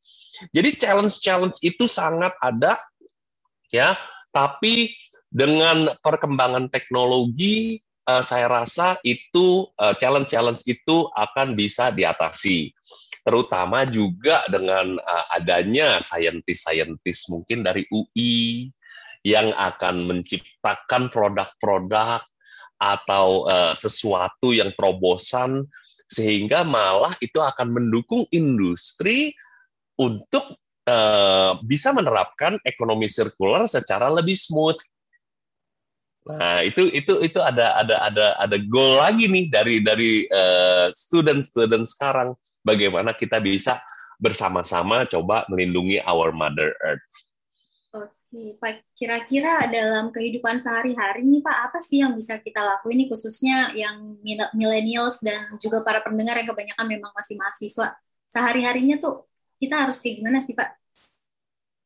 Jadi 0.53 0.77
challenge-challenge 0.77 1.65
itu 1.65 1.89
sangat 1.89 2.37
ada 2.45 2.77
ya, 3.73 3.97
tapi 4.37 4.93
dengan 5.33 5.97
perkembangan 6.05 6.69
teknologi 6.69 7.81
uh, 8.07 8.23
saya 8.23 8.47
rasa 8.49 8.97
itu 9.03 9.67
uh, 9.77 9.93
challenge-challenge 9.99 10.63
itu 10.67 11.11
akan 11.13 11.59
bisa 11.59 11.91
diatasi. 11.91 12.73
Terutama 13.27 13.83
juga 13.91 14.47
dengan 14.47 14.97
uh, 15.03 15.25
adanya 15.35 15.99
saintis-saintis 15.99 17.27
mungkin 17.27 17.67
dari 17.67 17.83
UI 17.91 18.71
yang 19.27 19.51
akan 19.59 20.07
menciptakan 20.07 21.11
produk-produk 21.11 22.23
atau 22.79 23.51
uh, 23.51 23.75
sesuatu 23.75 24.55
yang 24.55 24.71
terobosan 24.79 25.67
sehingga 26.07 26.63
malah 26.63 27.11
itu 27.19 27.43
akan 27.43 27.75
mendukung 27.75 28.31
industri 28.31 29.35
untuk 29.99 30.55
uh, 30.87 31.59
bisa 31.67 31.91
menerapkan 31.91 32.63
ekonomi 32.63 33.11
sirkular 33.11 33.67
secara 33.67 34.07
lebih 34.07 34.39
smooth 34.39 34.79
Nah, 36.27 36.59
itu 36.67 36.91
itu 36.91 37.23
itu 37.23 37.39
ada 37.39 37.79
ada 37.79 38.03
ada 38.03 38.27
ada 38.35 38.57
goal 38.67 38.99
lagi 38.99 39.31
nih 39.31 39.47
dari 39.47 39.79
dari 39.79 40.27
uh, 40.27 40.91
student-student 40.91 41.87
sekarang 41.87 42.35
bagaimana 42.67 43.15
kita 43.15 43.39
bisa 43.39 43.79
bersama-sama 44.19 45.07
coba 45.07 45.47
melindungi 45.47 46.03
our 46.03 46.35
mother 46.35 46.75
earth. 46.83 47.07
Oke, 47.95 48.59
Pak, 48.59 48.83
kira-kira 48.99 49.71
dalam 49.71 50.11
kehidupan 50.11 50.59
sehari-hari 50.59 51.23
nih 51.23 51.47
Pak, 51.47 51.57
apa 51.71 51.79
sih 51.79 52.03
yang 52.03 52.19
bisa 52.19 52.43
kita 52.43 52.59
lakuin 52.59 53.07
nih 53.07 53.09
khususnya 53.09 53.71
yang 53.79 54.19
millennials 54.51 55.23
dan 55.23 55.55
juga 55.63 55.87
para 55.87 56.03
pendengar 56.03 56.35
yang 56.43 56.51
kebanyakan 56.51 56.91
memang 56.91 57.15
masih 57.15 57.39
mahasiswa. 57.39 57.95
Sehari-harinya 58.35 58.99
tuh 58.99 59.31
kita 59.63 59.79
harus 59.79 60.03
kayak 60.03 60.27
gimana 60.27 60.43
sih 60.43 60.59
Pak? 60.59 60.75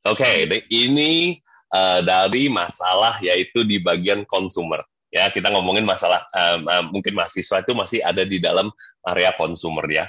Oke, 0.09 0.49
okay, 0.49 0.65
ini 0.73 1.37
uh, 1.75 2.01
dari 2.05 2.51
masalah 2.51 3.19
yaitu 3.23 3.67
di 3.67 3.83
bagian 3.83 4.27
konsumer. 4.27 4.83
Ya, 5.11 5.27
kita 5.27 5.51
ngomongin 5.51 5.83
masalah 5.83 6.23
um, 6.31 6.71
um, 6.71 6.85
mungkin 6.95 7.19
mahasiswa 7.19 7.67
itu 7.67 7.75
masih 7.75 7.99
ada 8.07 8.23
di 8.23 8.39
dalam 8.39 8.71
area 9.03 9.35
konsumer 9.35 9.83
ya. 9.91 10.07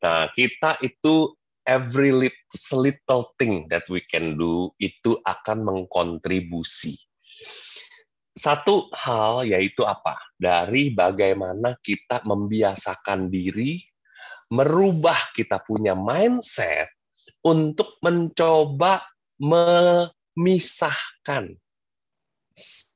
Nah, 0.00 0.32
kita 0.32 0.80
itu 0.80 1.36
every 1.68 2.16
little 2.72 3.24
thing 3.36 3.68
that 3.68 3.84
we 3.92 4.00
can 4.08 4.40
do 4.40 4.72
itu 4.80 5.20
akan 5.20 5.68
mengkontribusi. 5.68 6.96
Satu 8.32 8.88
hal 8.96 9.44
yaitu 9.44 9.84
apa? 9.84 10.16
Dari 10.40 10.96
bagaimana 10.96 11.76
kita 11.84 12.24
membiasakan 12.24 13.28
diri 13.28 13.76
merubah 14.52 15.32
kita 15.32 15.64
punya 15.64 15.96
mindset 15.96 16.92
untuk 17.44 17.96
mencoba 18.04 19.00
me 19.40 19.64
misahkan 20.38 21.56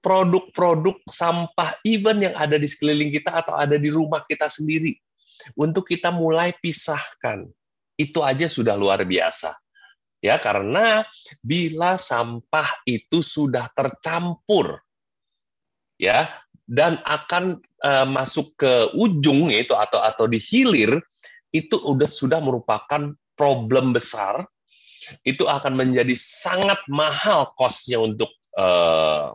produk-produk 0.04 1.00
sampah 1.08 1.80
even 1.82 2.20
yang 2.20 2.36
ada 2.36 2.60
di 2.60 2.68
sekeliling 2.68 3.08
kita 3.08 3.40
atau 3.40 3.56
ada 3.56 3.80
di 3.80 3.88
rumah 3.88 4.20
kita 4.28 4.52
sendiri 4.52 4.92
untuk 5.56 5.88
kita 5.88 6.12
mulai 6.12 6.52
pisahkan. 6.56 7.48
Itu 7.96 8.20
aja 8.20 8.44
sudah 8.44 8.76
luar 8.76 9.04
biasa. 9.08 9.56
Ya, 10.20 10.36
karena 10.40 11.04
bila 11.40 11.96
sampah 11.96 12.84
itu 12.88 13.20
sudah 13.20 13.68
tercampur 13.72 14.80
ya 15.96 16.28
dan 16.66 17.00
akan 17.04 17.60
uh, 17.84 18.06
masuk 18.08 18.58
ke 18.58 18.90
ujung 18.96 19.48
itu 19.52 19.72
atau 19.72 20.02
atau 20.02 20.26
di 20.26 20.36
hilir 20.40 20.98
itu 21.54 21.76
udah 21.78 22.08
sudah 22.08 22.42
merupakan 22.42 23.14
problem 23.38 23.94
besar 23.94 24.44
itu 25.22 25.46
akan 25.46 25.74
menjadi 25.76 26.14
sangat 26.16 26.80
mahal 26.90 27.52
kosnya 27.54 28.00
untuk 28.02 28.30
uh, 28.58 29.34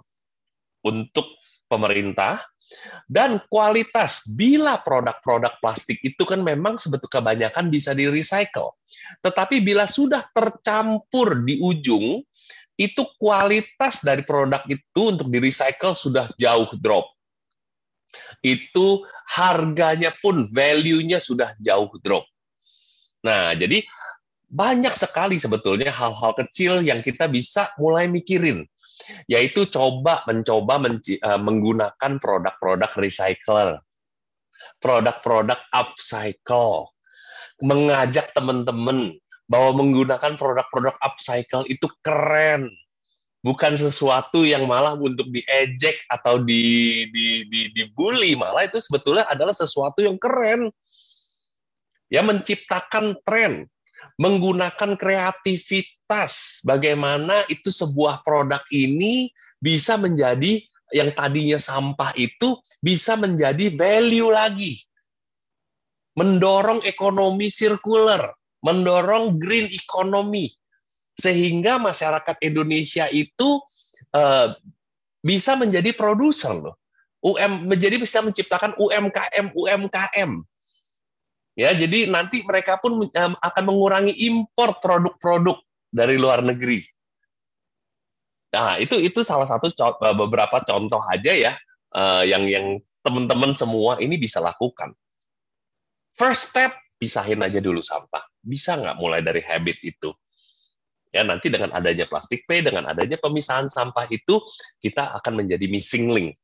untuk 0.83 1.27
pemerintah. 1.67 2.41
Dan 3.03 3.43
kualitas 3.51 4.23
bila 4.31 4.79
produk-produk 4.79 5.59
plastik 5.59 5.99
itu 6.07 6.23
kan 6.23 6.39
memang 6.39 6.79
sebetulnya 6.79 7.19
kebanyakan 7.19 7.67
bisa 7.67 7.91
di 7.91 8.07
recycle 8.07 8.79
tetapi 9.19 9.59
bila 9.59 9.85
sudah 9.85 10.23
tercampur 10.31 11.43
di 11.43 11.59
ujung 11.59 12.23
itu 12.79 13.03
kualitas 13.19 14.01
dari 14.01 14.23
produk 14.25 14.63
itu 14.65 15.01
untuk 15.03 15.27
di 15.29 15.37
recycle 15.37 15.93
sudah 15.93 16.31
jauh 16.39 16.71
drop. 16.79 17.05
Itu 18.41 19.05
harganya 19.29 20.09
pun 20.17 20.49
value-nya 20.49 21.21
sudah 21.21 21.53
jauh 21.61 21.91
drop. 22.01 22.25
Nah 23.21 23.53
jadi 23.53 23.85
banyak 24.51 24.91
sekali 24.91 25.39
sebetulnya 25.39 25.87
hal-hal 25.95 26.35
kecil 26.35 26.83
yang 26.83 26.99
kita 26.99 27.31
bisa 27.31 27.71
mulai 27.79 28.11
mikirin 28.11 28.67
yaitu 29.31 29.65
coba 29.71 30.21
mencoba 30.27 30.77
uh, 30.77 31.39
menggunakan 31.39 32.11
produk-produk 32.19 32.91
recycler 32.99 33.79
produk-produk 34.81 35.61
upcycle. 35.71 36.89
Mengajak 37.61 38.33
teman-teman 38.33 39.13
bahwa 39.45 39.85
menggunakan 39.85 40.33
produk-produk 40.35 40.97
upcycle 41.05 41.69
itu 41.69 41.85
keren 42.01 42.73
bukan 43.45 43.77
sesuatu 43.77 44.41
yang 44.41 44.65
malah 44.65 44.97
untuk 44.97 45.29
diejek 45.29 46.01
atau 46.09 46.41
di, 46.41 47.05
di, 47.13 47.45
di, 47.45 47.69
dibully. 47.77 48.33
Malah 48.33 48.65
itu 48.65 48.81
sebetulnya 48.81 49.29
adalah 49.29 49.53
sesuatu 49.53 50.01
yang 50.01 50.17
keren. 50.17 50.73
Ya 52.11 52.25
menciptakan 52.25 53.15
tren 53.23 53.71
menggunakan 54.19 54.97
kreativitas 54.97 56.63
bagaimana 56.67 57.45
itu 57.47 57.69
sebuah 57.69 58.21
produk 58.21 58.61
ini 58.73 59.29
bisa 59.61 59.95
menjadi 59.95 60.61
yang 60.91 61.15
tadinya 61.15 61.55
sampah 61.57 62.11
itu 62.19 62.59
bisa 62.83 63.15
menjadi 63.15 63.71
value 63.71 64.29
lagi. 64.29 64.83
Mendorong 66.19 66.83
ekonomi 66.83 67.47
sirkular, 67.47 68.35
mendorong 68.59 69.39
green 69.39 69.71
economy 69.71 70.51
sehingga 71.15 71.79
masyarakat 71.79 72.35
Indonesia 72.43 73.07
itu 73.07 73.63
uh, 74.11 74.51
bisa 75.23 75.55
menjadi 75.55 75.95
produser 75.95 76.51
loh. 76.51 76.75
UM 77.21 77.69
menjadi 77.69 78.01
bisa 78.01 78.19
menciptakan 78.25 78.73
UMKM 78.81 79.53
UMKM 79.53 80.41
Ya, 81.51 81.75
jadi 81.75 82.07
nanti 82.07 82.47
mereka 82.47 82.79
pun 82.79 83.11
akan 83.11 83.63
mengurangi 83.67 84.15
impor 84.23 84.79
produk-produk 84.79 85.59
dari 85.91 86.15
luar 86.15 86.39
negeri. 86.39 86.79
Nah, 88.55 88.79
itu 88.79 88.99
itu 88.99 89.19
salah 89.23 89.47
satu 89.47 89.67
e, 89.71 90.07
beberapa 90.15 90.63
contoh 90.63 90.99
aja 91.07 91.31
ya 91.31 91.53
uh, 91.95 92.23
yang 92.27 92.47
yang 92.51 92.83
teman-teman 92.99 93.55
semua 93.55 93.99
ini 93.99 94.19
bisa 94.19 94.43
lakukan. 94.43 94.91
First 96.15 96.51
step, 96.51 96.75
pisahin 96.99 97.39
aja 97.39 97.63
dulu 97.63 97.79
sampah. 97.79 98.27
Bisa 98.43 98.75
nggak 98.75 98.99
mulai 98.99 99.23
dari 99.23 99.39
habit 99.39 99.79
itu? 99.83 100.11
Ya, 101.11 101.27
nanti 101.27 101.51
dengan 101.51 101.75
adanya 101.75 102.07
plastik 102.07 102.47
pay, 102.47 102.63
dengan 102.63 102.87
adanya 102.87 103.19
pemisahan 103.19 103.67
sampah 103.67 104.07
itu, 104.07 104.39
kita 104.79 105.11
akan 105.19 105.43
menjadi 105.43 105.67
missing 105.67 106.07
link 106.11 106.39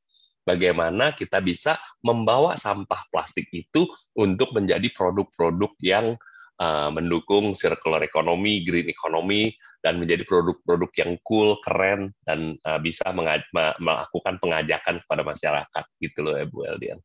bagaimana 0.47 1.11
kita 1.11 1.43
bisa 1.43 1.75
membawa 1.99 2.55
sampah 2.55 3.03
plastik 3.11 3.51
itu 3.51 3.83
untuk 4.15 4.55
menjadi 4.55 4.87
produk-produk 4.95 5.75
yang 5.83 6.15
uh, 6.63 6.89
mendukung 6.89 7.51
circular 7.51 7.99
economy, 7.99 8.63
green 8.63 8.87
economy, 8.87 9.51
dan 9.83 9.99
menjadi 9.99 10.23
produk-produk 10.23 10.91
yang 10.95 11.11
cool, 11.27 11.59
keren, 11.61 12.15
dan 12.23 12.55
uh, 12.63 12.79
bisa 12.79 13.11
melakukan 13.11 14.39
pengajakan 14.39 15.03
kepada 15.03 15.21
masyarakat 15.27 15.85
gitu 15.99 16.19
loh, 16.23 16.39
Ibu 16.39 16.59
Eldian. 16.63 16.99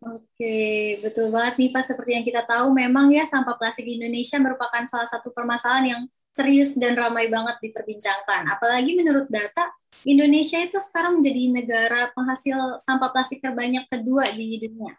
Oke, 0.00 0.96
betul 1.04 1.28
banget 1.28 1.60
nih 1.60 1.70
Pak. 1.76 1.84
Seperti 1.84 2.16
yang 2.16 2.24
kita 2.24 2.48
tahu, 2.48 2.72
memang 2.72 3.12
ya 3.12 3.28
sampah 3.28 3.60
plastik 3.60 3.84
di 3.84 4.00
Indonesia 4.00 4.40
merupakan 4.40 4.80
salah 4.88 5.04
satu 5.04 5.28
permasalahan 5.28 5.84
yang 5.92 6.02
serius 6.30 6.78
dan 6.78 6.94
ramai 6.94 7.26
banget 7.26 7.58
diperbincangkan. 7.62 8.46
Apalagi 8.46 8.94
menurut 8.94 9.26
data, 9.26 9.70
Indonesia 10.06 10.62
itu 10.62 10.78
sekarang 10.78 11.18
menjadi 11.18 11.42
negara 11.50 12.00
penghasil 12.14 12.78
sampah 12.80 13.10
plastik 13.10 13.42
terbanyak 13.42 13.86
kedua 13.90 14.30
di 14.32 14.62
dunia. 14.62 14.94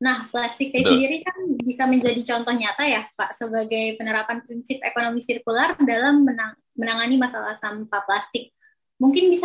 Nah, 0.00 0.32
plastik 0.32 0.72
Betul. 0.72 0.96
sendiri 0.96 1.20
kan 1.20 1.36
bisa 1.60 1.84
menjadi 1.84 2.20
contoh 2.24 2.56
nyata 2.56 2.88
ya, 2.88 3.04
Pak, 3.12 3.36
sebagai 3.36 4.00
penerapan 4.00 4.40
prinsip 4.40 4.80
ekonomi 4.80 5.20
sirkular 5.20 5.76
dalam 5.84 6.24
menang 6.24 6.56
menangani 6.72 7.20
masalah 7.20 7.52
sampah 7.60 8.00
plastik. 8.08 8.56
Mungkin 8.96 9.28
bisa 9.28 9.44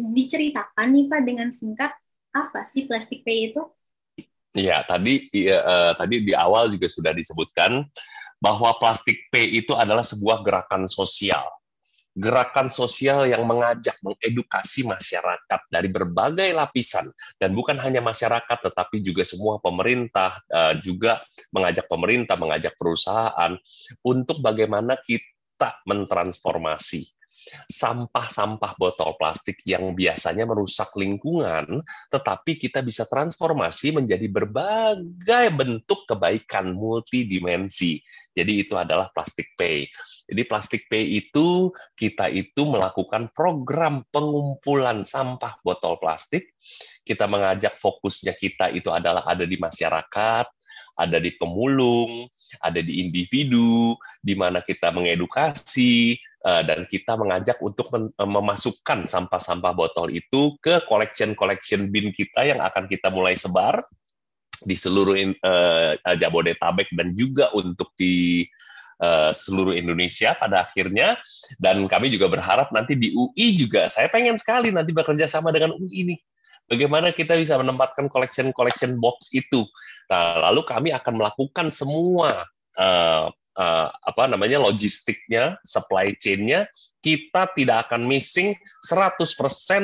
diceritakan 0.00 0.88
nih, 0.88 1.04
Pak, 1.04 1.20
dengan 1.20 1.52
singkat, 1.52 1.92
apa 2.32 2.64
sih 2.64 2.88
plastik 2.88 3.20
pay 3.28 3.52
itu? 3.52 3.60
Iya, 4.56 4.82
tadi 4.88 5.28
ya, 5.30 5.60
uh, 5.62 5.92
tadi 5.94 6.24
di 6.24 6.32
awal 6.32 6.72
juga 6.72 6.88
sudah 6.88 7.12
disebutkan 7.12 7.84
bahwa 8.40 8.74
plastik 8.80 9.28
pay 9.28 9.60
itu 9.60 9.76
adalah 9.76 10.02
sebuah 10.02 10.40
gerakan 10.42 10.88
sosial. 10.88 11.44
Gerakan 12.10 12.72
sosial 12.72 13.30
yang 13.30 13.46
mengajak 13.46 13.94
mengedukasi 14.02 14.82
masyarakat 14.82 15.60
dari 15.70 15.86
berbagai 15.86 16.50
lapisan. 16.50 17.06
Dan 17.38 17.54
bukan 17.54 17.78
hanya 17.78 18.02
masyarakat 18.02 18.58
tetapi 18.66 18.98
juga 19.04 19.22
semua 19.22 19.62
pemerintah 19.62 20.42
uh, 20.50 20.74
juga 20.82 21.22
mengajak 21.54 21.86
pemerintah 21.86 22.34
mengajak 22.34 22.74
perusahaan 22.74 23.54
untuk 24.02 24.42
bagaimana 24.42 24.98
kita 24.98 25.78
mentransformasi 25.86 27.19
sampah-sampah 27.68 28.78
botol 28.78 29.14
plastik 29.18 29.62
yang 29.66 29.94
biasanya 29.94 30.46
merusak 30.46 30.90
lingkungan, 30.96 31.82
tetapi 32.08 32.56
kita 32.58 32.80
bisa 32.80 33.06
transformasi 33.06 33.94
menjadi 33.94 34.26
berbagai 34.30 35.46
bentuk 35.54 36.06
kebaikan 36.06 36.72
multidimensi. 36.74 38.00
Jadi 38.30 38.62
itu 38.62 38.78
adalah 38.78 39.10
plastik 39.10 39.58
pay. 39.58 39.90
Jadi 40.30 40.42
plastik 40.46 40.86
pay 40.86 41.18
itu 41.18 41.74
kita 41.98 42.30
itu 42.30 42.62
melakukan 42.62 43.34
program 43.34 44.06
pengumpulan 44.14 45.02
sampah 45.02 45.58
botol 45.66 45.98
plastik. 45.98 46.54
Kita 47.02 47.26
mengajak 47.26 47.76
fokusnya 47.82 48.38
kita 48.38 48.70
itu 48.70 48.94
adalah 48.94 49.26
ada 49.26 49.42
di 49.42 49.58
masyarakat, 49.58 50.46
ada 51.00 51.18
di 51.18 51.34
pemulung, 51.34 52.28
ada 52.62 52.78
di 52.78 53.02
individu, 53.02 53.96
di 54.22 54.36
mana 54.36 54.60
kita 54.60 54.92
mengedukasi 54.94 56.14
dan 56.40 56.88
kita 56.88 57.20
mengajak 57.20 57.60
untuk 57.60 57.92
memasukkan 58.16 59.04
sampah-sampah 59.04 59.76
botol 59.76 60.08
itu 60.08 60.56
ke 60.64 60.80
collection-collection 60.88 61.92
bin 61.92 62.16
kita 62.16 62.48
yang 62.48 62.64
akan 62.64 62.88
kita 62.88 63.12
mulai 63.12 63.36
sebar 63.36 63.84
di 64.64 64.76
seluruh 64.76 65.16
uh, 65.16 65.96
Jabodetabek 66.16 66.92
dan 66.92 67.12
juga 67.16 67.48
untuk 67.56 67.92
di 67.96 68.44
uh, 69.00 69.32
seluruh 69.32 69.72
Indonesia 69.72 70.36
pada 70.36 70.64
akhirnya. 70.64 71.16
Dan 71.56 71.88
kami 71.88 72.12
juga 72.12 72.28
berharap 72.28 72.72
nanti 72.72 72.96
di 72.96 73.12
UI 73.16 73.56
juga. 73.56 73.88
Saya 73.88 74.12
pengen 74.12 74.36
sekali 74.36 74.72
nanti 74.72 74.92
bekerja 74.92 75.26
sama 75.26 75.50
dengan 75.50 75.76
UI 75.76 76.08
ini. 76.08 76.16
Bagaimana 76.70 77.10
kita 77.10 77.34
bisa 77.34 77.58
menempatkan 77.58 78.06
collection 78.06 78.54
collection 78.54 79.02
box 79.02 79.32
itu. 79.34 79.66
Nah 80.06 80.38
lalu 80.50 80.62
kami 80.62 80.94
akan 80.94 81.18
melakukan 81.18 81.66
semua 81.74 82.46
uh, 83.56 83.88
apa 83.90 84.30
namanya 84.30 84.62
logistiknya 84.62 85.58
supply 85.66 86.14
chain-nya 86.18 86.68
kita 87.00 87.50
tidak 87.56 87.88
akan 87.88 88.04
missing 88.04 88.54
100% 88.84 89.24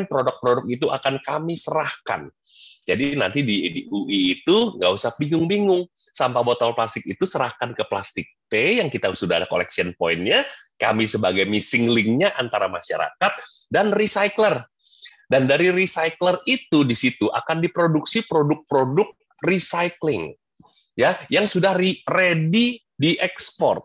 produk-produk 0.06 0.64
itu 0.68 0.86
akan 0.92 1.18
kami 1.24 1.56
serahkan 1.56 2.28
jadi 2.86 3.18
nanti 3.18 3.42
di, 3.42 3.66
di 3.66 3.82
UI 3.90 4.38
itu 4.38 4.78
nggak 4.78 4.92
usah 4.94 5.10
bingung-bingung. 5.18 5.90
Sampah 6.14 6.46
botol 6.46 6.70
plastik 6.70 7.02
itu 7.02 7.26
serahkan 7.26 7.74
ke 7.74 7.82
plastik 7.90 8.30
P 8.46 8.78
yang 8.78 8.86
kita 8.86 9.10
sudah 9.10 9.42
ada 9.42 9.50
collection 9.50 9.90
point-nya. 9.98 10.46
Kami 10.78 11.10
sebagai 11.10 11.50
missing 11.50 11.90
link-nya 11.90 12.30
antara 12.38 12.70
masyarakat 12.70 13.32
dan 13.74 13.90
recycler. 13.90 14.62
Dan 15.26 15.50
dari 15.50 15.74
recycler 15.74 16.38
itu 16.46 16.86
di 16.86 16.94
situ 16.94 17.26
akan 17.26 17.58
diproduksi 17.58 18.22
produk-produk 18.30 19.10
recycling 19.42 20.32
ya 20.96 21.20
yang 21.28 21.44
sudah 21.44 21.76
ready 21.76 22.80
diekspor. 22.96 23.84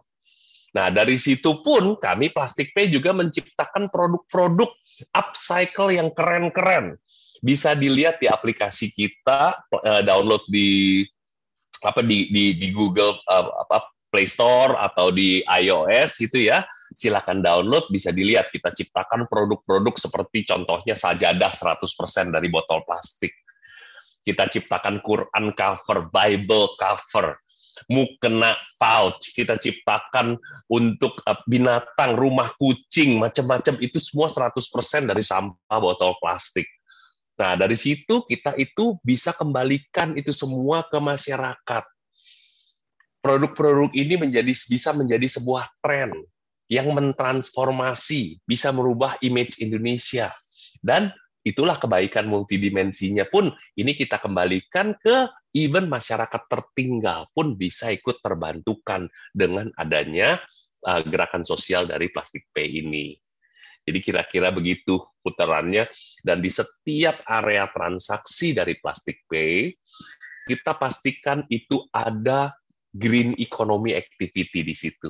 Nah, 0.72 0.88
dari 0.88 1.20
situ 1.20 1.60
pun 1.60 2.00
kami 2.00 2.32
Plastik 2.32 2.72
Pay 2.72 2.88
juga 2.88 3.12
menciptakan 3.12 3.92
produk-produk 3.92 4.72
upcycle 5.12 5.92
yang 5.92 6.10
keren-keren. 6.16 6.96
Bisa 7.44 7.76
dilihat 7.76 8.24
di 8.24 8.32
aplikasi 8.32 8.96
kita 8.96 9.60
uh, 9.68 10.02
download 10.06 10.48
di 10.48 11.04
apa 11.82 12.06
di 12.06 12.30
di, 12.30 12.56
di 12.56 12.68
Google 12.72 13.20
uh, 13.28 13.68
apa 13.68 13.92
Play 14.12 14.28
Store 14.28 14.76
atau 14.80 15.12
di 15.12 15.44
iOS 15.44 16.24
itu 16.24 16.48
ya. 16.48 16.64
Silakan 16.92 17.40
download 17.40 17.88
bisa 17.92 18.12
dilihat 18.12 18.52
kita 18.52 18.72
ciptakan 18.76 19.28
produk-produk 19.28 19.96
seperti 19.96 20.44
contohnya 20.44 20.96
sajadah 20.96 21.52
100% 21.52 22.36
dari 22.36 22.48
botol 22.52 22.84
plastik. 22.84 23.32
Kita 24.22 24.52
ciptakan 24.52 25.00
Quran 25.02 25.56
cover 25.56 26.08
Bible 26.12 26.76
cover 26.76 27.42
mukena 27.88 28.54
pouch 28.78 29.34
kita 29.36 29.58
ciptakan 29.58 30.38
untuk 30.72 31.20
binatang 31.48 32.16
rumah 32.16 32.52
kucing 32.60 33.20
macam-macam 33.20 33.80
itu 33.80 33.98
semua 33.98 34.28
100% 34.28 35.10
dari 35.10 35.24
sampah 35.24 35.80
botol 35.80 36.16
plastik 36.20 36.68
Nah, 37.42 37.58
dari 37.58 37.74
situ 37.74 38.22
kita 38.22 38.54
itu 38.54 39.02
bisa 39.02 39.34
kembalikan 39.34 40.14
itu 40.14 40.30
semua 40.30 40.86
ke 40.86 41.02
masyarakat. 41.02 41.84
Produk-produk 43.18 43.90
ini 43.98 44.14
menjadi 44.14 44.54
bisa 44.54 44.94
menjadi 44.94 45.26
sebuah 45.26 45.66
tren 45.82 46.14
yang 46.70 46.94
mentransformasi, 46.94 48.46
bisa 48.46 48.70
merubah 48.70 49.18
image 49.26 49.58
Indonesia. 49.58 50.30
Dan 50.86 51.10
itulah 51.42 51.82
kebaikan 51.82 52.30
multidimensinya 52.30 53.26
pun 53.26 53.50
ini 53.74 53.98
kita 53.98 54.22
kembalikan 54.22 54.94
ke 55.02 55.26
even 55.54 55.92
masyarakat 55.92 56.48
tertinggal 56.48 57.28
pun 57.36 57.60
bisa 57.60 57.92
ikut 57.92 58.24
terbantukan 58.24 59.08
dengan 59.36 59.72
adanya 59.76 60.40
uh, 60.88 61.02
gerakan 61.04 61.44
sosial 61.44 61.88
dari 61.88 62.08
plastik 62.12 62.48
pay 62.56 62.82
ini. 62.82 63.16
Jadi 63.82 64.00
kira-kira 64.00 64.54
begitu 64.54 65.02
putarannya. 65.26 65.90
Dan 66.22 66.38
di 66.42 66.54
setiap 66.54 67.26
area 67.26 67.66
transaksi 67.70 68.54
dari 68.54 68.78
Plastic 68.78 69.26
Pay, 69.26 69.74
kita 70.46 70.78
pastikan 70.78 71.46
itu 71.50 71.82
ada 71.90 72.54
green 72.94 73.34
economy 73.42 73.98
activity 73.98 74.62
di 74.62 74.76
situ. 74.78 75.10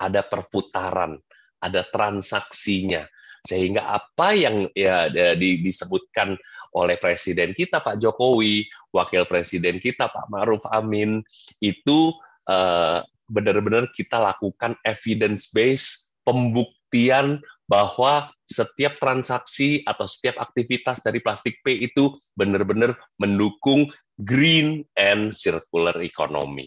Ada 0.00 0.26
perputaran, 0.26 1.14
ada 1.62 1.82
transaksinya. 1.86 3.06
Sehingga 3.40 3.88
apa 3.88 4.36
yang 4.36 4.68
ya 4.76 5.08
di, 5.08 5.64
disebutkan 5.64 6.36
oleh 6.74 6.96
presiden 6.98 7.54
kita 7.54 7.82
Pak 7.82 7.98
Jokowi, 7.98 8.66
wakil 8.94 9.26
presiden 9.26 9.82
kita 9.82 10.10
Pak 10.10 10.30
Maruf 10.30 10.62
Amin 10.70 11.22
itu 11.58 12.14
uh, 12.46 13.02
benar-benar 13.30 13.90
kita 13.94 14.18
lakukan 14.18 14.74
evidence 14.82 15.50
based 15.50 16.14
pembuktian 16.26 17.42
bahwa 17.70 18.34
setiap 18.50 18.98
transaksi 18.98 19.86
atau 19.86 20.06
setiap 20.10 20.42
aktivitas 20.42 20.98
dari 21.06 21.22
plastik 21.22 21.62
P 21.62 21.86
itu 21.86 22.10
benar-benar 22.34 22.98
mendukung 23.14 23.86
green 24.18 24.82
and 24.98 25.30
circular 25.30 25.94
economy. 26.02 26.66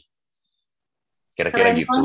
Kira-kira 1.33 1.73
gitu. 1.73 1.97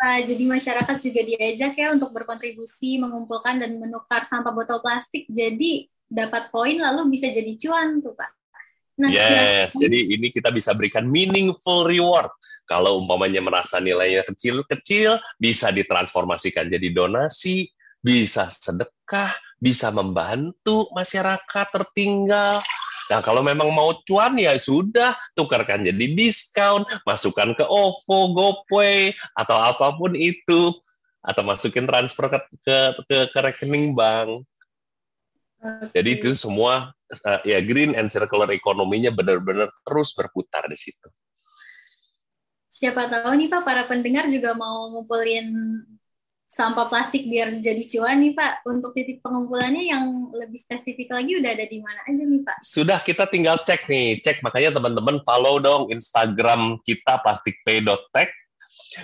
Jadi 0.00 0.44
masyarakat 0.46 0.96
juga 1.02 1.20
diajak 1.26 1.74
ya 1.74 1.90
untuk 1.92 2.14
berkontribusi 2.14 3.02
mengumpulkan 3.02 3.58
dan 3.58 3.76
menukar 3.82 4.22
sampah 4.22 4.54
botol 4.54 4.78
plastik. 4.78 5.26
Jadi 5.26 5.90
dapat 6.06 6.54
poin 6.54 6.78
lalu 6.78 7.14
bisa 7.14 7.30
jadi 7.30 7.52
cuan 7.58 8.00
tuh 8.02 8.14
Pak. 8.14 8.30
Nah, 8.96 9.12
yes, 9.12 9.76
kira-kira... 9.76 9.80
jadi 9.84 9.98
ini 10.16 10.28
kita 10.32 10.48
bisa 10.48 10.72
berikan 10.72 11.04
meaningful 11.04 11.84
reward. 11.84 12.32
Kalau 12.64 13.04
umpamanya 13.04 13.44
merasa 13.44 13.76
nilainya 13.76 14.24
kecil-kecil, 14.24 15.20
bisa 15.36 15.68
ditransformasikan 15.68 16.72
jadi 16.72 16.88
donasi, 16.96 17.68
bisa 18.00 18.48
sedekah, 18.48 19.36
bisa 19.60 19.92
membantu 19.92 20.88
masyarakat 20.96 21.66
tertinggal. 21.76 22.64
Nah, 23.06 23.20
kalau 23.22 23.44
memang 23.44 23.70
mau 23.70 23.94
cuan 24.02 24.34
ya 24.34 24.56
sudah, 24.58 25.14
tukarkan 25.36 25.86
jadi 25.86 26.06
diskon, 26.16 26.82
masukkan 27.06 27.54
ke 27.54 27.62
OVO, 27.68 28.34
GoPay, 28.34 29.14
atau 29.36 29.60
apa 29.60 29.94
pun 29.94 30.16
itu, 30.16 30.74
atau 31.22 31.42
masukin 31.46 31.86
transfer 31.86 32.32
ke 32.32 32.38
ke, 32.64 32.76
ke, 33.06 33.16
ke 33.30 33.38
rekening 33.44 33.94
bank. 33.94 34.42
Okay. 35.66 36.02
Jadi 36.02 36.10
itu 36.22 36.28
semua 36.38 36.94
uh, 37.26 37.40
ya 37.42 37.58
green 37.62 37.98
and 37.98 38.08
circular 38.08 38.46
ekonominya 38.54 39.10
benar-benar 39.10 39.66
terus 39.82 40.14
berputar 40.14 40.66
di 40.70 40.78
situ. 40.78 41.08
Siapa 42.66 43.08
tahu 43.08 43.34
nih 43.40 43.48
Pak, 43.48 43.62
para 43.62 43.82
pendengar 43.88 44.28
juga 44.28 44.52
mau 44.52 44.92
ngumpulin 44.92 45.48
sampah 46.46 46.86
plastik 46.86 47.26
biar 47.26 47.58
jadi 47.58 47.82
cuan 47.88 48.22
nih 48.22 48.32
Pak. 48.36 48.66
Untuk 48.68 48.94
titik 48.94 49.22
pengumpulannya 49.22 49.90
yang 49.90 50.30
lebih 50.34 50.58
spesifik 50.60 51.10
lagi 51.14 51.38
udah 51.38 51.50
ada 51.56 51.66
di 51.66 51.78
mana 51.82 52.00
aja 52.06 52.22
nih 52.22 52.42
Pak? 52.46 52.58
Sudah 52.62 52.98
kita 53.02 53.26
tinggal 53.26 53.62
cek 53.66 53.90
nih, 53.90 54.22
cek 54.22 54.42
makanya 54.46 54.78
teman-teman 54.78 55.22
follow 55.26 55.58
dong 55.58 55.90
Instagram 55.90 56.78
kita 56.86 57.22
plastikpay.tech. 57.22 58.30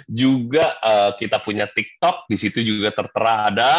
Juga 0.08 0.78
uh, 0.80 1.10
kita 1.18 1.42
punya 1.42 1.68
TikTok, 1.68 2.30
di 2.30 2.36
situ 2.38 2.64
juga 2.64 2.94
tertera 2.94 3.50
ada 3.50 3.72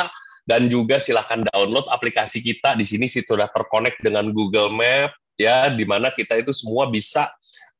dan 0.43 0.67
juga 0.67 0.99
silahkan 0.99 1.43
download 1.51 1.87
aplikasi 1.87 2.43
kita. 2.43 2.75
Di 2.75 2.83
sini 2.83 3.07
sudah 3.07 3.47
terkonek 3.51 3.99
dengan 4.03 4.31
Google 4.35 4.71
Map 4.71 5.15
ya 5.39 5.71
di 5.71 5.83
mana 5.87 6.13
kita 6.13 6.37
itu 6.37 6.53
semua 6.53 6.87
bisa 6.91 7.31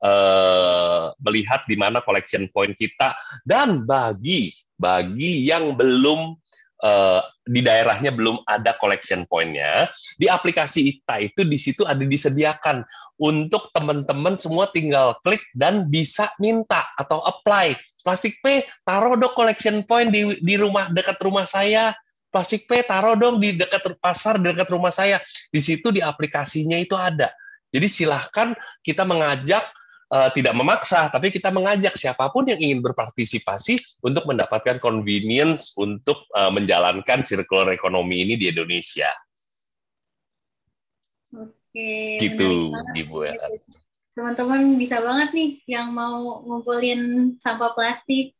uh, 0.02 1.13
melihat 1.21 1.67
di 1.67 1.76
mana 1.76 1.99
collection 2.02 2.47
point 2.52 2.73
kita. 2.76 3.15
Dan 3.43 3.84
bagi 3.84 4.52
bagi 4.80 5.47
yang 5.47 5.76
belum 5.76 6.36
uh, 6.84 7.21
di 7.43 7.60
daerahnya 7.60 8.15
belum 8.15 8.43
ada 8.47 8.76
collection 8.80 9.28
point-nya 9.28 9.91
di 10.15 10.32
aplikasi 10.32 10.88
ITA 10.95 11.32
itu 11.32 11.41
di 11.43 11.58
situ 11.60 11.84
ada 11.84 12.02
disediakan. 12.02 12.84
Untuk 13.13 13.69
teman-teman 13.78 14.41
semua 14.41 14.67
tinggal 14.73 15.15
klik 15.21 15.45
dan 15.54 15.86
bisa 15.88 16.34
minta 16.41 16.82
atau 16.97 17.21
apply. 17.21 17.78
Plastik 18.02 18.41
P 18.41 18.65
taruh 18.84 19.15
dong 19.15 19.32
collection 19.38 19.86
point 19.86 20.10
di 20.10 20.41
di 20.41 20.58
rumah 20.58 20.89
dekat 20.89 21.21
rumah 21.21 21.45
saya 21.45 21.93
plastik 22.34 22.65
P 22.65 22.82
taruh 22.82 23.13
dong 23.13 23.38
di 23.38 23.54
dekat 23.54 23.93
pasar 24.02 24.41
dekat 24.41 24.65
rumah 24.74 24.89
saya 24.89 25.22
di 25.54 25.62
situ 25.62 25.93
di 25.93 26.02
aplikasinya 26.02 26.82
itu 26.82 26.98
ada 26.98 27.30
jadi 27.74 27.88
silahkan 27.89 28.54
kita 28.86 29.02
mengajak, 29.02 29.65
uh, 30.13 30.30
tidak 30.30 30.54
memaksa, 30.54 31.10
tapi 31.10 31.34
kita 31.34 31.50
mengajak 31.50 31.98
siapa 31.98 32.30
pun 32.30 32.46
yang 32.46 32.62
ingin 32.62 32.86
berpartisipasi 32.86 34.06
untuk 34.06 34.30
mendapatkan 34.30 34.78
convenience 34.78 35.74
untuk 35.74 36.30
uh, 36.38 36.54
menjalankan 36.54 37.26
circular 37.26 37.74
economy 37.74 38.30
ini 38.30 38.38
di 38.38 38.54
Indonesia. 38.54 39.10
Oke, 41.34 42.22
gitu, 42.22 42.69
Ibu 42.93 43.26
ya. 43.26 43.34
Teman-teman 44.13 44.78
bisa 44.78 45.02
banget 45.02 45.34
nih 45.34 45.50
yang 45.65 45.89
mau 45.89 46.46
ngumpulin 46.46 47.34
sampah 47.41 47.74
plastik 47.74 48.38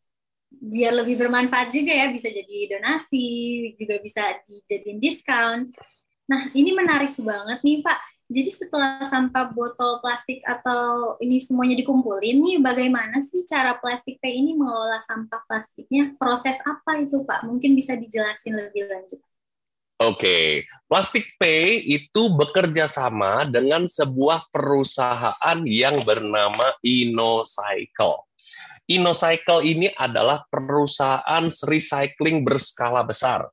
biar 0.64 0.96
lebih 0.96 1.20
bermanfaat 1.20 1.76
juga 1.76 1.92
ya, 1.92 2.08
bisa 2.08 2.32
jadi 2.32 2.80
donasi, 2.80 3.74
juga 3.76 4.00
bisa 4.00 4.24
dijadiin 4.48 5.04
diskon. 5.04 5.76
Nah, 6.24 6.48
ini 6.56 6.72
menarik 6.72 7.20
banget 7.20 7.60
nih 7.68 7.84
Pak 7.84 8.00
jadi 8.34 8.50
setelah 8.50 9.04
sampah 9.06 9.54
botol 9.54 10.02
plastik 10.02 10.42
atau 10.42 11.14
ini 11.22 11.38
semuanya 11.38 11.78
dikumpulin 11.78 12.42
nih, 12.42 12.58
bagaimana 12.64 13.22
sih 13.22 13.46
cara 13.46 13.78
Plastik 13.78 14.18
Pay 14.24 14.42
ini 14.42 14.58
mengelola 14.58 14.98
sampah 15.06 15.46
plastiknya? 15.46 16.18
Proses 16.18 16.58
apa 16.66 17.04
itu 17.04 17.22
Pak? 17.22 17.46
Mungkin 17.46 17.78
bisa 17.78 17.94
dijelasin 17.94 18.58
lebih 18.58 18.90
lanjut. 18.90 19.22
Oke, 20.02 20.18
okay. 20.18 20.48
Plastic 20.90 21.30
Pay 21.38 21.86
itu 21.86 22.34
bekerja 22.34 22.90
sama 22.90 23.46
dengan 23.46 23.86
sebuah 23.86 24.50
perusahaan 24.50 25.60
yang 25.70 26.02
bernama 26.02 26.74
InnoCycle. 26.82 28.33
InnoCycle 28.90 29.64
ini 29.64 29.88
adalah 29.96 30.44
perusahaan 30.52 31.46
recycling 31.68 32.44
berskala 32.44 33.04
besar 33.08 33.48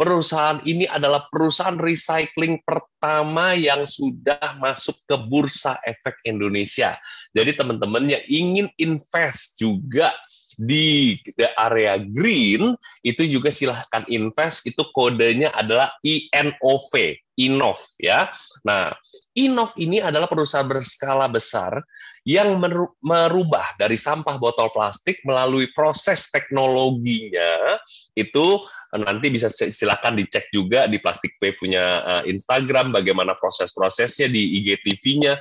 perusahaan 0.00 0.64
ini 0.64 0.88
adalah 0.88 1.28
perusahaan 1.28 1.76
recycling 1.76 2.64
pertama 2.64 3.52
yang 3.52 3.84
sudah 3.84 4.56
masuk 4.56 4.96
ke 5.04 5.12
Bursa 5.28 5.76
Efek 5.84 6.24
Indonesia. 6.24 6.96
Jadi 7.36 7.52
teman-teman 7.52 8.08
yang 8.08 8.24
ingin 8.24 8.66
invest 8.80 9.60
juga 9.60 10.08
di 10.56 11.20
area 11.60 12.00
green 12.00 12.76
itu 13.04 13.28
juga 13.28 13.52
silahkan 13.52 14.04
invest 14.08 14.64
itu 14.68 14.80
kodenya 14.96 15.52
adalah 15.52 15.92
INOV 16.00 17.20
Inov 17.40 17.80
ya. 17.96 18.28
Nah, 18.64 18.92
Inov 19.36 19.72
ini 19.80 20.04
adalah 20.04 20.28
perusahaan 20.28 20.68
berskala 20.68 21.28
besar 21.28 21.80
yang 22.28 22.60
merubah 23.00 23.80
dari 23.80 23.96
sampah 23.96 24.36
botol 24.36 24.68
plastik 24.68 25.24
melalui 25.24 25.72
proses 25.72 26.28
teknologinya 26.28 27.80
itu 28.12 28.60
nanti 28.92 29.26
bisa 29.32 29.48
silakan 29.48 30.20
dicek 30.20 30.52
juga 30.52 30.84
di 30.84 31.00
Plastik 31.00 31.40
P 31.40 31.56
punya 31.56 32.04
uh, 32.04 32.22
Instagram 32.28 32.92
bagaimana 32.92 33.40
proses-prosesnya 33.40 34.28
di 34.28 34.60
IGTV-nya. 34.60 35.34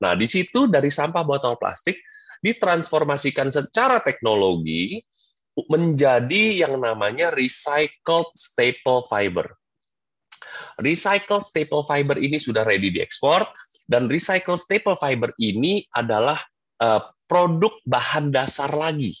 Nah, 0.00 0.16
di 0.16 0.24
situ 0.24 0.64
dari 0.64 0.88
sampah 0.88 1.22
botol 1.28 1.60
plastik 1.60 2.00
ditransformasikan 2.40 3.52
secara 3.52 4.00
teknologi 4.00 5.00
menjadi 5.68 6.66
yang 6.66 6.80
namanya 6.80 7.30
recycled 7.30 8.32
staple 8.34 9.06
fiber. 9.06 9.54
Recycled 10.82 11.46
staple 11.46 11.86
fiber 11.86 12.18
ini 12.18 12.40
sudah 12.40 12.66
ready 12.66 12.90
diekspor 12.90 13.46
dan 13.90 14.08
recycled 14.08 14.60
staple 14.60 14.96
fiber 14.96 15.32
ini 15.36 15.84
adalah 15.92 16.40
uh, 16.80 17.02
produk 17.28 17.72
bahan 17.84 18.32
dasar 18.32 18.72
lagi 18.72 19.12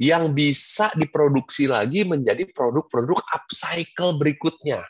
yang 0.00 0.34
bisa 0.34 0.90
diproduksi 0.98 1.70
lagi 1.70 2.02
menjadi 2.02 2.48
produk-produk 2.50 3.22
upcycle 3.30 4.18
berikutnya. 4.18 4.82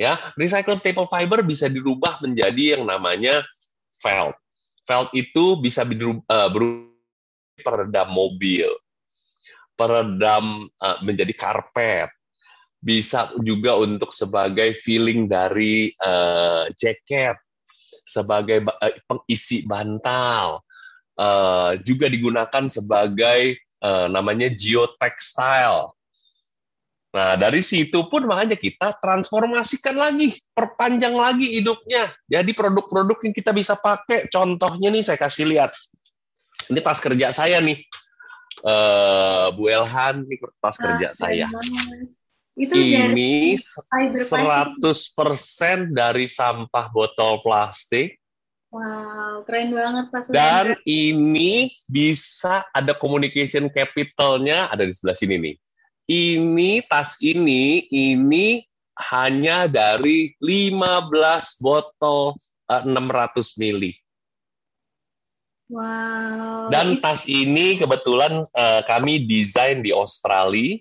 Ya, 0.00 0.16
recycled 0.40 0.80
staple 0.80 1.10
fiber 1.12 1.44
bisa 1.44 1.68
dirubah 1.68 2.24
menjadi 2.24 2.80
yang 2.80 2.88
namanya 2.88 3.44
felt. 4.00 4.32
Felt 4.88 5.12
itu 5.12 5.60
bisa 5.60 5.84
berubah, 5.84 6.24
uh, 6.24 6.48
berubah 6.48 6.88
peredam 7.60 8.08
mobil, 8.08 8.72
peredam 9.76 10.72
uh, 10.80 10.98
menjadi 11.04 11.36
karpet, 11.36 12.08
bisa 12.80 13.28
juga 13.44 13.76
untuk 13.76 14.08
sebagai 14.16 14.72
feeling 14.72 15.28
dari 15.28 15.92
uh, 16.00 16.64
jaket, 16.72 17.36
sebagai 18.10 18.66
uh, 18.66 18.94
pengisi 19.06 19.62
bantal, 19.62 20.66
uh, 21.14 21.78
juga 21.86 22.10
digunakan 22.10 22.66
sebagai 22.66 23.62
uh, 23.78 24.10
namanya 24.10 24.50
geotextile. 24.50 25.94
Nah, 27.10 27.34
dari 27.34 27.58
situ 27.58 28.06
pun 28.06 28.22
makanya 28.22 28.54
kita 28.54 28.94
transformasikan 29.02 29.98
lagi, 29.98 30.30
perpanjang 30.54 31.14
lagi 31.14 31.58
hidupnya. 31.58 32.06
Jadi 32.30 32.54
produk-produk 32.54 33.18
yang 33.26 33.34
kita 33.34 33.50
bisa 33.50 33.74
pakai, 33.74 34.30
contohnya 34.30 34.94
nih 34.94 35.02
saya 35.02 35.18
kasih 35.18 35.50
lihat. 35.50 35.74
Ini 36.70 36.78
tas 36.78 37.02
kerja 37.02 37.34
saya 37.34 37.58
nih. 37.58 37.82
Uh, 38.62 39.50
Bu 39.58 39.66
Elhan, 39.66 40.22
ini 40.22 40.38
tas 40.62 40.78
ah, 40.78 40.82
kerja 40.86 41.08
saya. 41.10 41.46
Itu 42.60 42.76
ini 42.76 42.92
dari 42.92 43.56
100% 43.56 45.96
dari 45.96 46.28
sampah 46.28 46.92
botol 46.92 47.40
plastik. 47.40 48.20
Wow, 48.70 49.42
keren 49.48 49.74
banget 49.74 50.14
Pak 50.14 50.30
Dan 50.30 50.78
ini 50.86 51.74
bisa 51.88 52.68
ada 52.70 52.94
communication 52.94 53.66
capitalnya 53.72 54.68
ada 54.68 54.84
di 54.84 54.92
sebelah 54.92 55.16
sini 55.16 55.40
nih. 55.40 55.56
Ini 56.06 56.84
tas 56.86 57.16
ini 57.24 57.88
ini 57.88 58.60
hanya 59.10 59.64
dari 59.64 60.36
15 60.38 61.64
botol 61.64 62.36
uh, 62.68 62.82
600 62.84 63.56
mili. 63.56 63.96
Wow. 65.72 66.68
Dan 66.68 67.00
tas 67.00 67.24
ini 67.24 67.80
kebetulan 67.80 68.44
uh, 68.54 68.84
kami 68.84 69.24
desain 69.24 69.80
di 69.80 69.94
Australia 69.94 70.76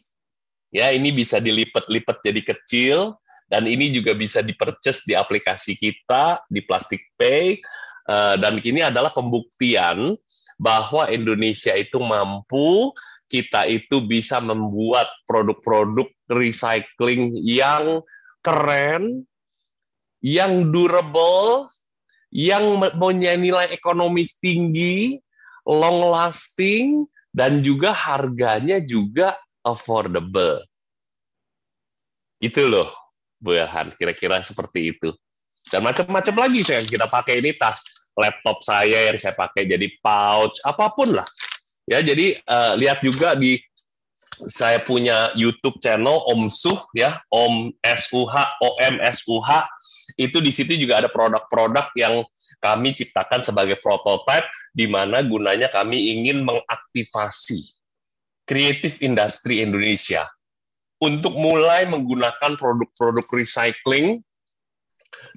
Ya, 0.69 0.93
ini 0.93 1.09
bisa 1.09 1.41
dilipat-lipat 1.41 2.21
jadi 2.21 2.41
kecil 2.45 3.17
dan 3.49 3.65
ini 3.65 3.89
juga 3.89 4.13
bisa 4.13 4.45
diperces 4.45 5.01
di 5.03 5.17
aplikasi 5.17 5.73
kita 5.73 6.45
di 6.45 6.61
Plastic 6.61 7.09
Pay. 7.17 7.57
Uh, 8.09 8.37
dan 8.41 8.57
ini 8.61 8.81
adalah 8.81 9.13
pembuktian 9.13 10.17
bahwa 10.57 11.09
Indonesia 11.09 11.73
itu 11.77 12.01
mampu 12.01 12.93
kita 13.29 13.69
itu 13.69 14.01
bisa 14.01 14.41
membuat 14.41 15.05
produk-produk 15.29 16.09
recycling 16.29 17.37
yang 17.45 18.01
keren, 18.41 19.29
yang 20.25 20.73
durable, 20.73 21.69
yang 22.33 22.81
punya 22.97 23.37
nilai 23.37 23.69
ekonomis 23.69 24.41
tinggi, 24.41 25.21
long 25.65 26.01
lasting, 26.09 27.05
dan 27.29 27.61
juga 27.61 27.93
harganya 27.93 28.81
juga 28.81 29.37
affordable. 29.71 30.63
Itu 32.39 32.67
loh, 32.71 32.89
Bu 33.39 33.55
Ilhan, 33.55 33.91
kira-kira 33.99 34.39
seperti 34.39 34.95
itu. 34.95 35.11
Dan 35.69 35.85
macam-macam 35.85 36.47
lagi 36.47 36.65
yang 36.65 36.87
kita 36.87 37.05
pakai 37.05 37.43
ini 37.43 37.53
tas 37.53 37.83
laptop 38.17 38.63
saya 38.65 39.11
yang 39.11 39.17
saya 39.19 39.35
pakai 39.35 39.69
jadi 39.69 39.87
pouch, 40.03 40.57
apa 40.65 40.91
pun 40.91 41.13
lah. 41.13 41.27
Ya, 41.89 42.03
jadi 42.03 42.37
uh, 42.45 42.73
lihat 42.77 43.01
juga 43.01 43.33
di 43.33 43.57
saya 44.47 44.79
punya 44.79 45.35
YouTube 45.35 45.83
channel 45.83 46.23
Om 46.31 46.47
Suh 46.47 46.79
ya, 46.95 47.19
Om 47.31 47.75
SUH, 47.83 48.35
OM 48.63 48.95
SUH. 49.03 49.49
Itu 50.19 50.43
di 50.43 50.51
situ 50.51 50.75
juga 50.75 50.99
ada 51.03 51.09
produk-produk 51.11 51.91
yang 51.95 52.23
kami 52.59 52.91
ciptakan 52.91 53.39
sebagai 53.39 53.79
prototype 53.79 54.47
di 54.75 54.87
mana 54.87 55.23
gunanya 55.23 55.71
kami 55.71 56.11
ingin 56.17 56.43
mengaktifasi 56.43 57.78
kreatif 58.49 59.05
industri 59.05 59.61
Indonesia 59.61 60.25
untuk 60.97 61.37
mulai 61.37 61.85
menggunakan 61.85 62.57
produk-produk 62.57 63.29
recycling 63.29 64.25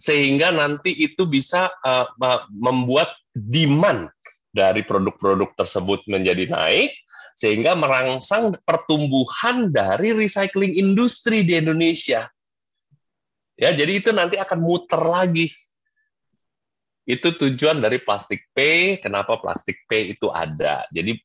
sehingga 0.00 0.48
nanti 0.48 0.96
itu 0.96 1.28
bisa 1.28 1.68
uh, 1.84 2.08
membuat 2.48 3.12
demand 3.36 4.08
dari 4.52 4.84
produk-produk 4.84 5.52
tersebut 5.56 6.04
menjadi 6.08 6.48
naik 6.48 6.92
sehingga 7.32 7.72
merangsang 7.72 8.56
pertumbuhan 8.64 9.72
dari 9.72 10.12
recycling 10.12 10.76
industri 10.76 11.40
di 11.44 11.56
Indonesia. 11.56 12.28
Ya, 13.56 13.72
jadi 13.72 14.00
itu 14.00 14.10
nanti 14.12 14.36
akan 14.36 14.60
muter 14.60 15.00
lagi. 15.00 15.48
Itu 17.02 17.34
tujuan 17.34 17.82
dari 17.82 17.98
plastik 17.98 18.46
P, 18.54 18.94
kenapa 19.02 19.34
plastik 19.42 19.82
P 19.90 20.14
itu 20.14 20.30
ada. 20.30 20.86
Jadi 20.94 21.18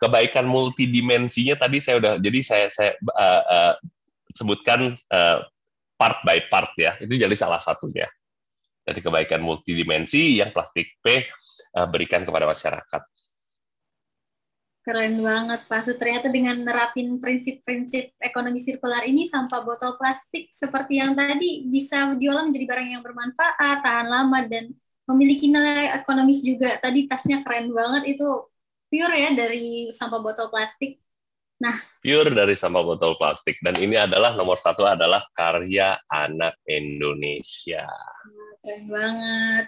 kebaikan 0.00 0.48
multidimensinya 0.48 1.60
tadi 1.60 1.84
saya 1.84 2.00
udah 2.00 2.12
jadi 2.16 2.40
saya 2.40 2.66
saya 2.72 2.92
uh, 3.12 3.42
uh, 3.44 3.74
sebutkan 4.32 4.96
uh, 5.12 5.44
part 6.00 6.24
by 6.24 6.48
part 6.48 6.72
ya. 6.80 6.96
Itu 6.96 7.12
jadi 7.12 7.36
salah 7.36 7.60
satunya. 7.60 8.08
Jadi 8.88 9.04
kebaikan 9.04 9.44
multidimensi 9.44 10.40
yang 10.40 10.48
plastik 10.48 10.96
P 11.04 11.20
uh, 11.76 11.84
berikan 11.92 12.24
kepada 12.24 12.48
masyarakat. 12.48 13.02
Keren 14.88 15.20
banget, 15.20 15.68
Pak. 15.68 15.84
So, 15.84 16.00
ternyata 16.00 16.32
dengan 16.32 16.64
nerapin 16.64 17.20
prinsip-prinsip 17.20 18.16
ekonomi 18.24 18.56
sirkular 18.56 19.04
ini, 19.04 19.28
sampah 19.28 19.60
botol 19.60 20.00
plastik 20.00 20.48
seperti 20.48 20.96
yang 20.96 21.12
tadi 21.12 21.68
bisa 21.68 22.16
diolah 22.16 22.48
menjadi 22.48 22.64
barang 22.64 22.88
yang 22.96 23.04
bermanfaat, 23.04 23.84
tahan 23.84 24.08
lama, 24.08 24.48
dan 24.48 24.72
memiliki 25.08 25.48
nilai 25.48 25.96
ekonomis 25.96 26.44
juga. 26.44 26.76
Tadi 26.76 27.08
tasnya 27.08 27.40
keren 27.40 27.72
banget, 27.72 28.16
itu 28.16 28.28
pure 28.88 29.16
ya 29.16 29.32
dari 29.32 29.88
sampah 29.90 30.20
botol 30.20 30.52
plastik. 30.52 31.00
Nah, 31.58 31.74
pure 32.04 32.30
dari 32.30 32.54
sampah 32.54 32.84
botol 32.84 33.16
plastik. 33.18 33.58
Dan 33.64 33.74
ini 33.80 33.98
adalah 33.98 34.36
nomor 34.36 34.60
satu 34.60 34.84
adalah 34.86 35.24
karya 35.34 35.98
anak 36.12 36.60
Indonesia. 36.68 37.88
Keren 38.62 38.84
banget. 38.86 39.66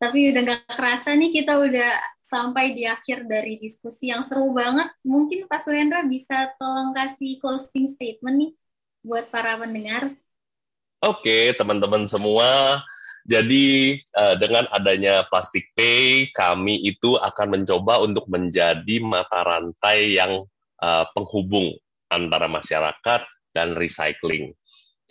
Tapi 0.00 0.32
udah 0.32 0.42
gak 0.48 0.80
kerasa 0.80 1.12
nih 1.12 1.28
kita 1.28 1.60
udah 1.60 1.92
sampai 2.24 2.72
di 2.72 2.88
akhir 2.88 3.28
dari 3.28 3.60
diskusi 3.60 4.08
yang 4.08 4.24
seru 4.24 4.56
banget. 4.56 4.88
Mungkin 5.04 5.44
Pak 5.44 5.60
Suhendra 5.60 6.08
bisa 6.08 6.48
tolong 6.56 6.96
kasih 6.96 7.36
closing 7.36 7.84
statement 7.84 8.36
nih 8.40 8.52
buat 9.04 9.28
para 9.28 9.60
pendengar. 9.60 10.16
Oke, 11.04 11.52
teman-teman 11.56 12.08
semua. 12.08 12.80
Jadi 13.28 13.98
uh, 14.16 14.34
dengan 14.40 14.64
adanya 14.72 15.28
Plastik 15.28 15.72
Pay, 15.76 16.32
kami 16.32 16.80
itu 16.88 17.20
akan 17.20 17.60
mencoba 17.60 18.00
untuk 18.00 18.24
menjadi 18.32 18.96
mata 19.04 19.44
rantai 19.44 20.16
yang 20.16 20.44
uh, 20.80 21.04
penghubung 21.12 21.76
antara 22.08 22.48
masyarakat 22.48 23.20
dan 23.52 23.76
recycling. 23.76 24.56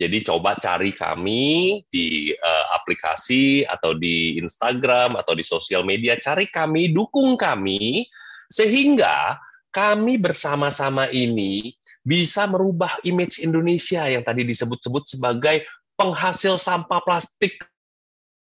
Jadi 0.00 0.24
coba 0.24 0.56
cari 0.56 0.96
kami 0.96 1.76
di 1.92 2.32
uh, 2.32 2.64
aplikasi 2.80 3.68
atau 3.68 3.92
di 3.92 4.40
Instagram 4.40 5.20
atau 5.20 5.36
di 5.36 5.44
sosial 5.44 5.84
media, 5.84 6.16
cari 6.16 6.48
kami, 6.48 6.88
dukung 6.88 7.36
kami 7.36 8.08
sehingga 8.48 9.36
kami 9.70 10.18
bersama-sama 10.18 11.06
ini 11.14 11.70
bisa 12.02 12.48
merubah 12.50 12.96
image 13.06 13.38
Indonesia 13.44 14.08
yang 14.08 14.26
tadi 14.26 14.42
disebut-sebut 14.42 15.04
sebagai 15.06 15.62
penghasil 15.94 16.56
sampah 16.58 17.04
plastik 17.04 17.60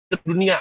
ke 0.08 0.18
dunia. 0.24 0.60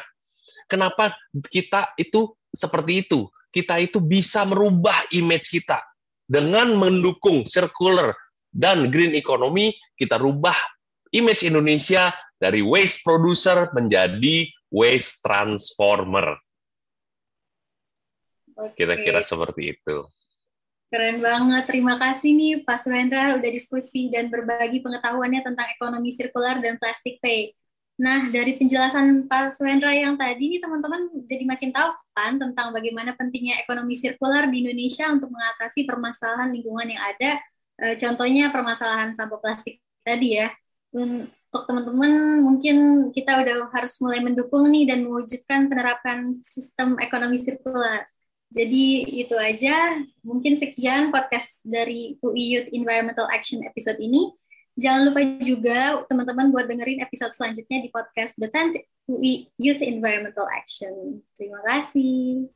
Kenapa 0.66 1.14
kita 1.46 1.94
itu 1.96 2.34
seperti 2.50 3.06
itu? 3.06 3.30
Kita 3.54 3.78
itu 3.80 4.02
bisa 4.02 4.44
merubah 4.44 5.06
image 5.14 5.48
kita 5.48 5.80
dengan 6.26 6.74
mendukung 6.74 7.46
circular 7.46 8.12
dan 8.50 8.90
green 8.90 9.14
economy, 9.14 9.72
kita 9.94 10.18
rubah 10.18 10.56
image 11.14 11.46
Indonesia 11.46 12.10
dari 12.36 12.60
waste 12.60 13.06
producer 13.06 13.70
menjadi 13.72 14.50
waste 14.68 15.22
transformer. 15.22 16.36
Kira-kira 18.74 19.22
seperti 19.22 19.76
itu. 19.76 19.96
Keren 20.88 21.20
banget. 21.20 21.68
Terima 21.68 21.98
kasih 21.98 22.32
nih 22.32 22.52
Pak 22.64 22.78
Suhendra 22.80 23.36
udah 23.36 23.50
diskusi 23.52 24.08
dan 24.08 24.32
berbagi 24.32 24.80
pengetahuannya 24.80 25.44
tentang 25.44 25.68
ekonomi 25.76 26.08
sirkular 26.14 26.62
dan 26.62 26.80
plastik 26.80 27.20
pay. 27.20 27.52
Nah, 27.96 28.28
dari 28.28 28.60
penjelasan 28.60 29.24
Pak 29.24 29.56
Suhendra 29.56 29.88
yang 29.88 30.20
tadi 30.20 30.52
nih 30.52 30.60
teman-teman 30.60 31.24
jadi 31.24 31.48
makin 31.48 31.72
tahu 31.72 31.96
kan 32.12 32.36
tentang 32.36 32.76
bagaimana 32.76 33.16
pentingnya 33.16 33.56
ekonomi 33.64 33.96
sirkular 33.96 34.52
di 34.52 34.60
Indonesia 34.60 35.08
untuk 35.08 35.32
mengatasi 35.32 35.88
permasalahan 35.88 36.52
lingkungan 36.52 36.92
yang 36.92 37.00
ada. 37.00 37.40
E, 37.80 37.96
contohnya 37.96 38.52
permasalahan 38.52 39.16
sampah 39.16 39.40
plastik 39.40 39.80
tadi 40.04 40.36
ya 40.40 40.52
untuk 40.96 41.62
teman-teman 41.68 42.44
mungkin 42.44 42.76
kita 43.12 43.44
udah 43.44 43.72
harus 43.72 43.96
mulai 44.00 44.20
mendukung 44.20 44.68
nih 44.68 44.88
dan 44.88 45.04
mewujudkan 45.04 45.68
penerapan 45.72 46.40
sistem 46.44 47.00
ekonomi 47.00 47.40
sirkular. 47.40 48.04
Jadi 48.52 49.02
itu 49.26 49.34
aja, 49.34 49.98
mungkin 50.22 50.54
sekian 50.54 51.10
podcast 51.10 51.60
dari 51.66 52.14
UI 52.22 52.44
Youth 52.56 52.68
Environmental 52.70 53.26
Action 53.28 53.60
episode 53.66 53.98
ini. 53.98 54.30
Jangan 54.76 55.08
lupa 55.08 55.20
juga 55.40 56.04
teman-teman 56.04 56.52
buat 56.52 56.68
dengerin 56.68 57.00
episode 57.00 57.32
selanjutnya 57.32 57.80
di 57.80 57.88
podcast 57.88 58.36
The 58.36 58.52
10th 58.52 58.76
UI 59.08 59.48
Youth 59.56 59.80
Environmental 59.80 60.44
Action. 60.52 61.24
Terima 61.32 61.64
kasih. 61.64 62.52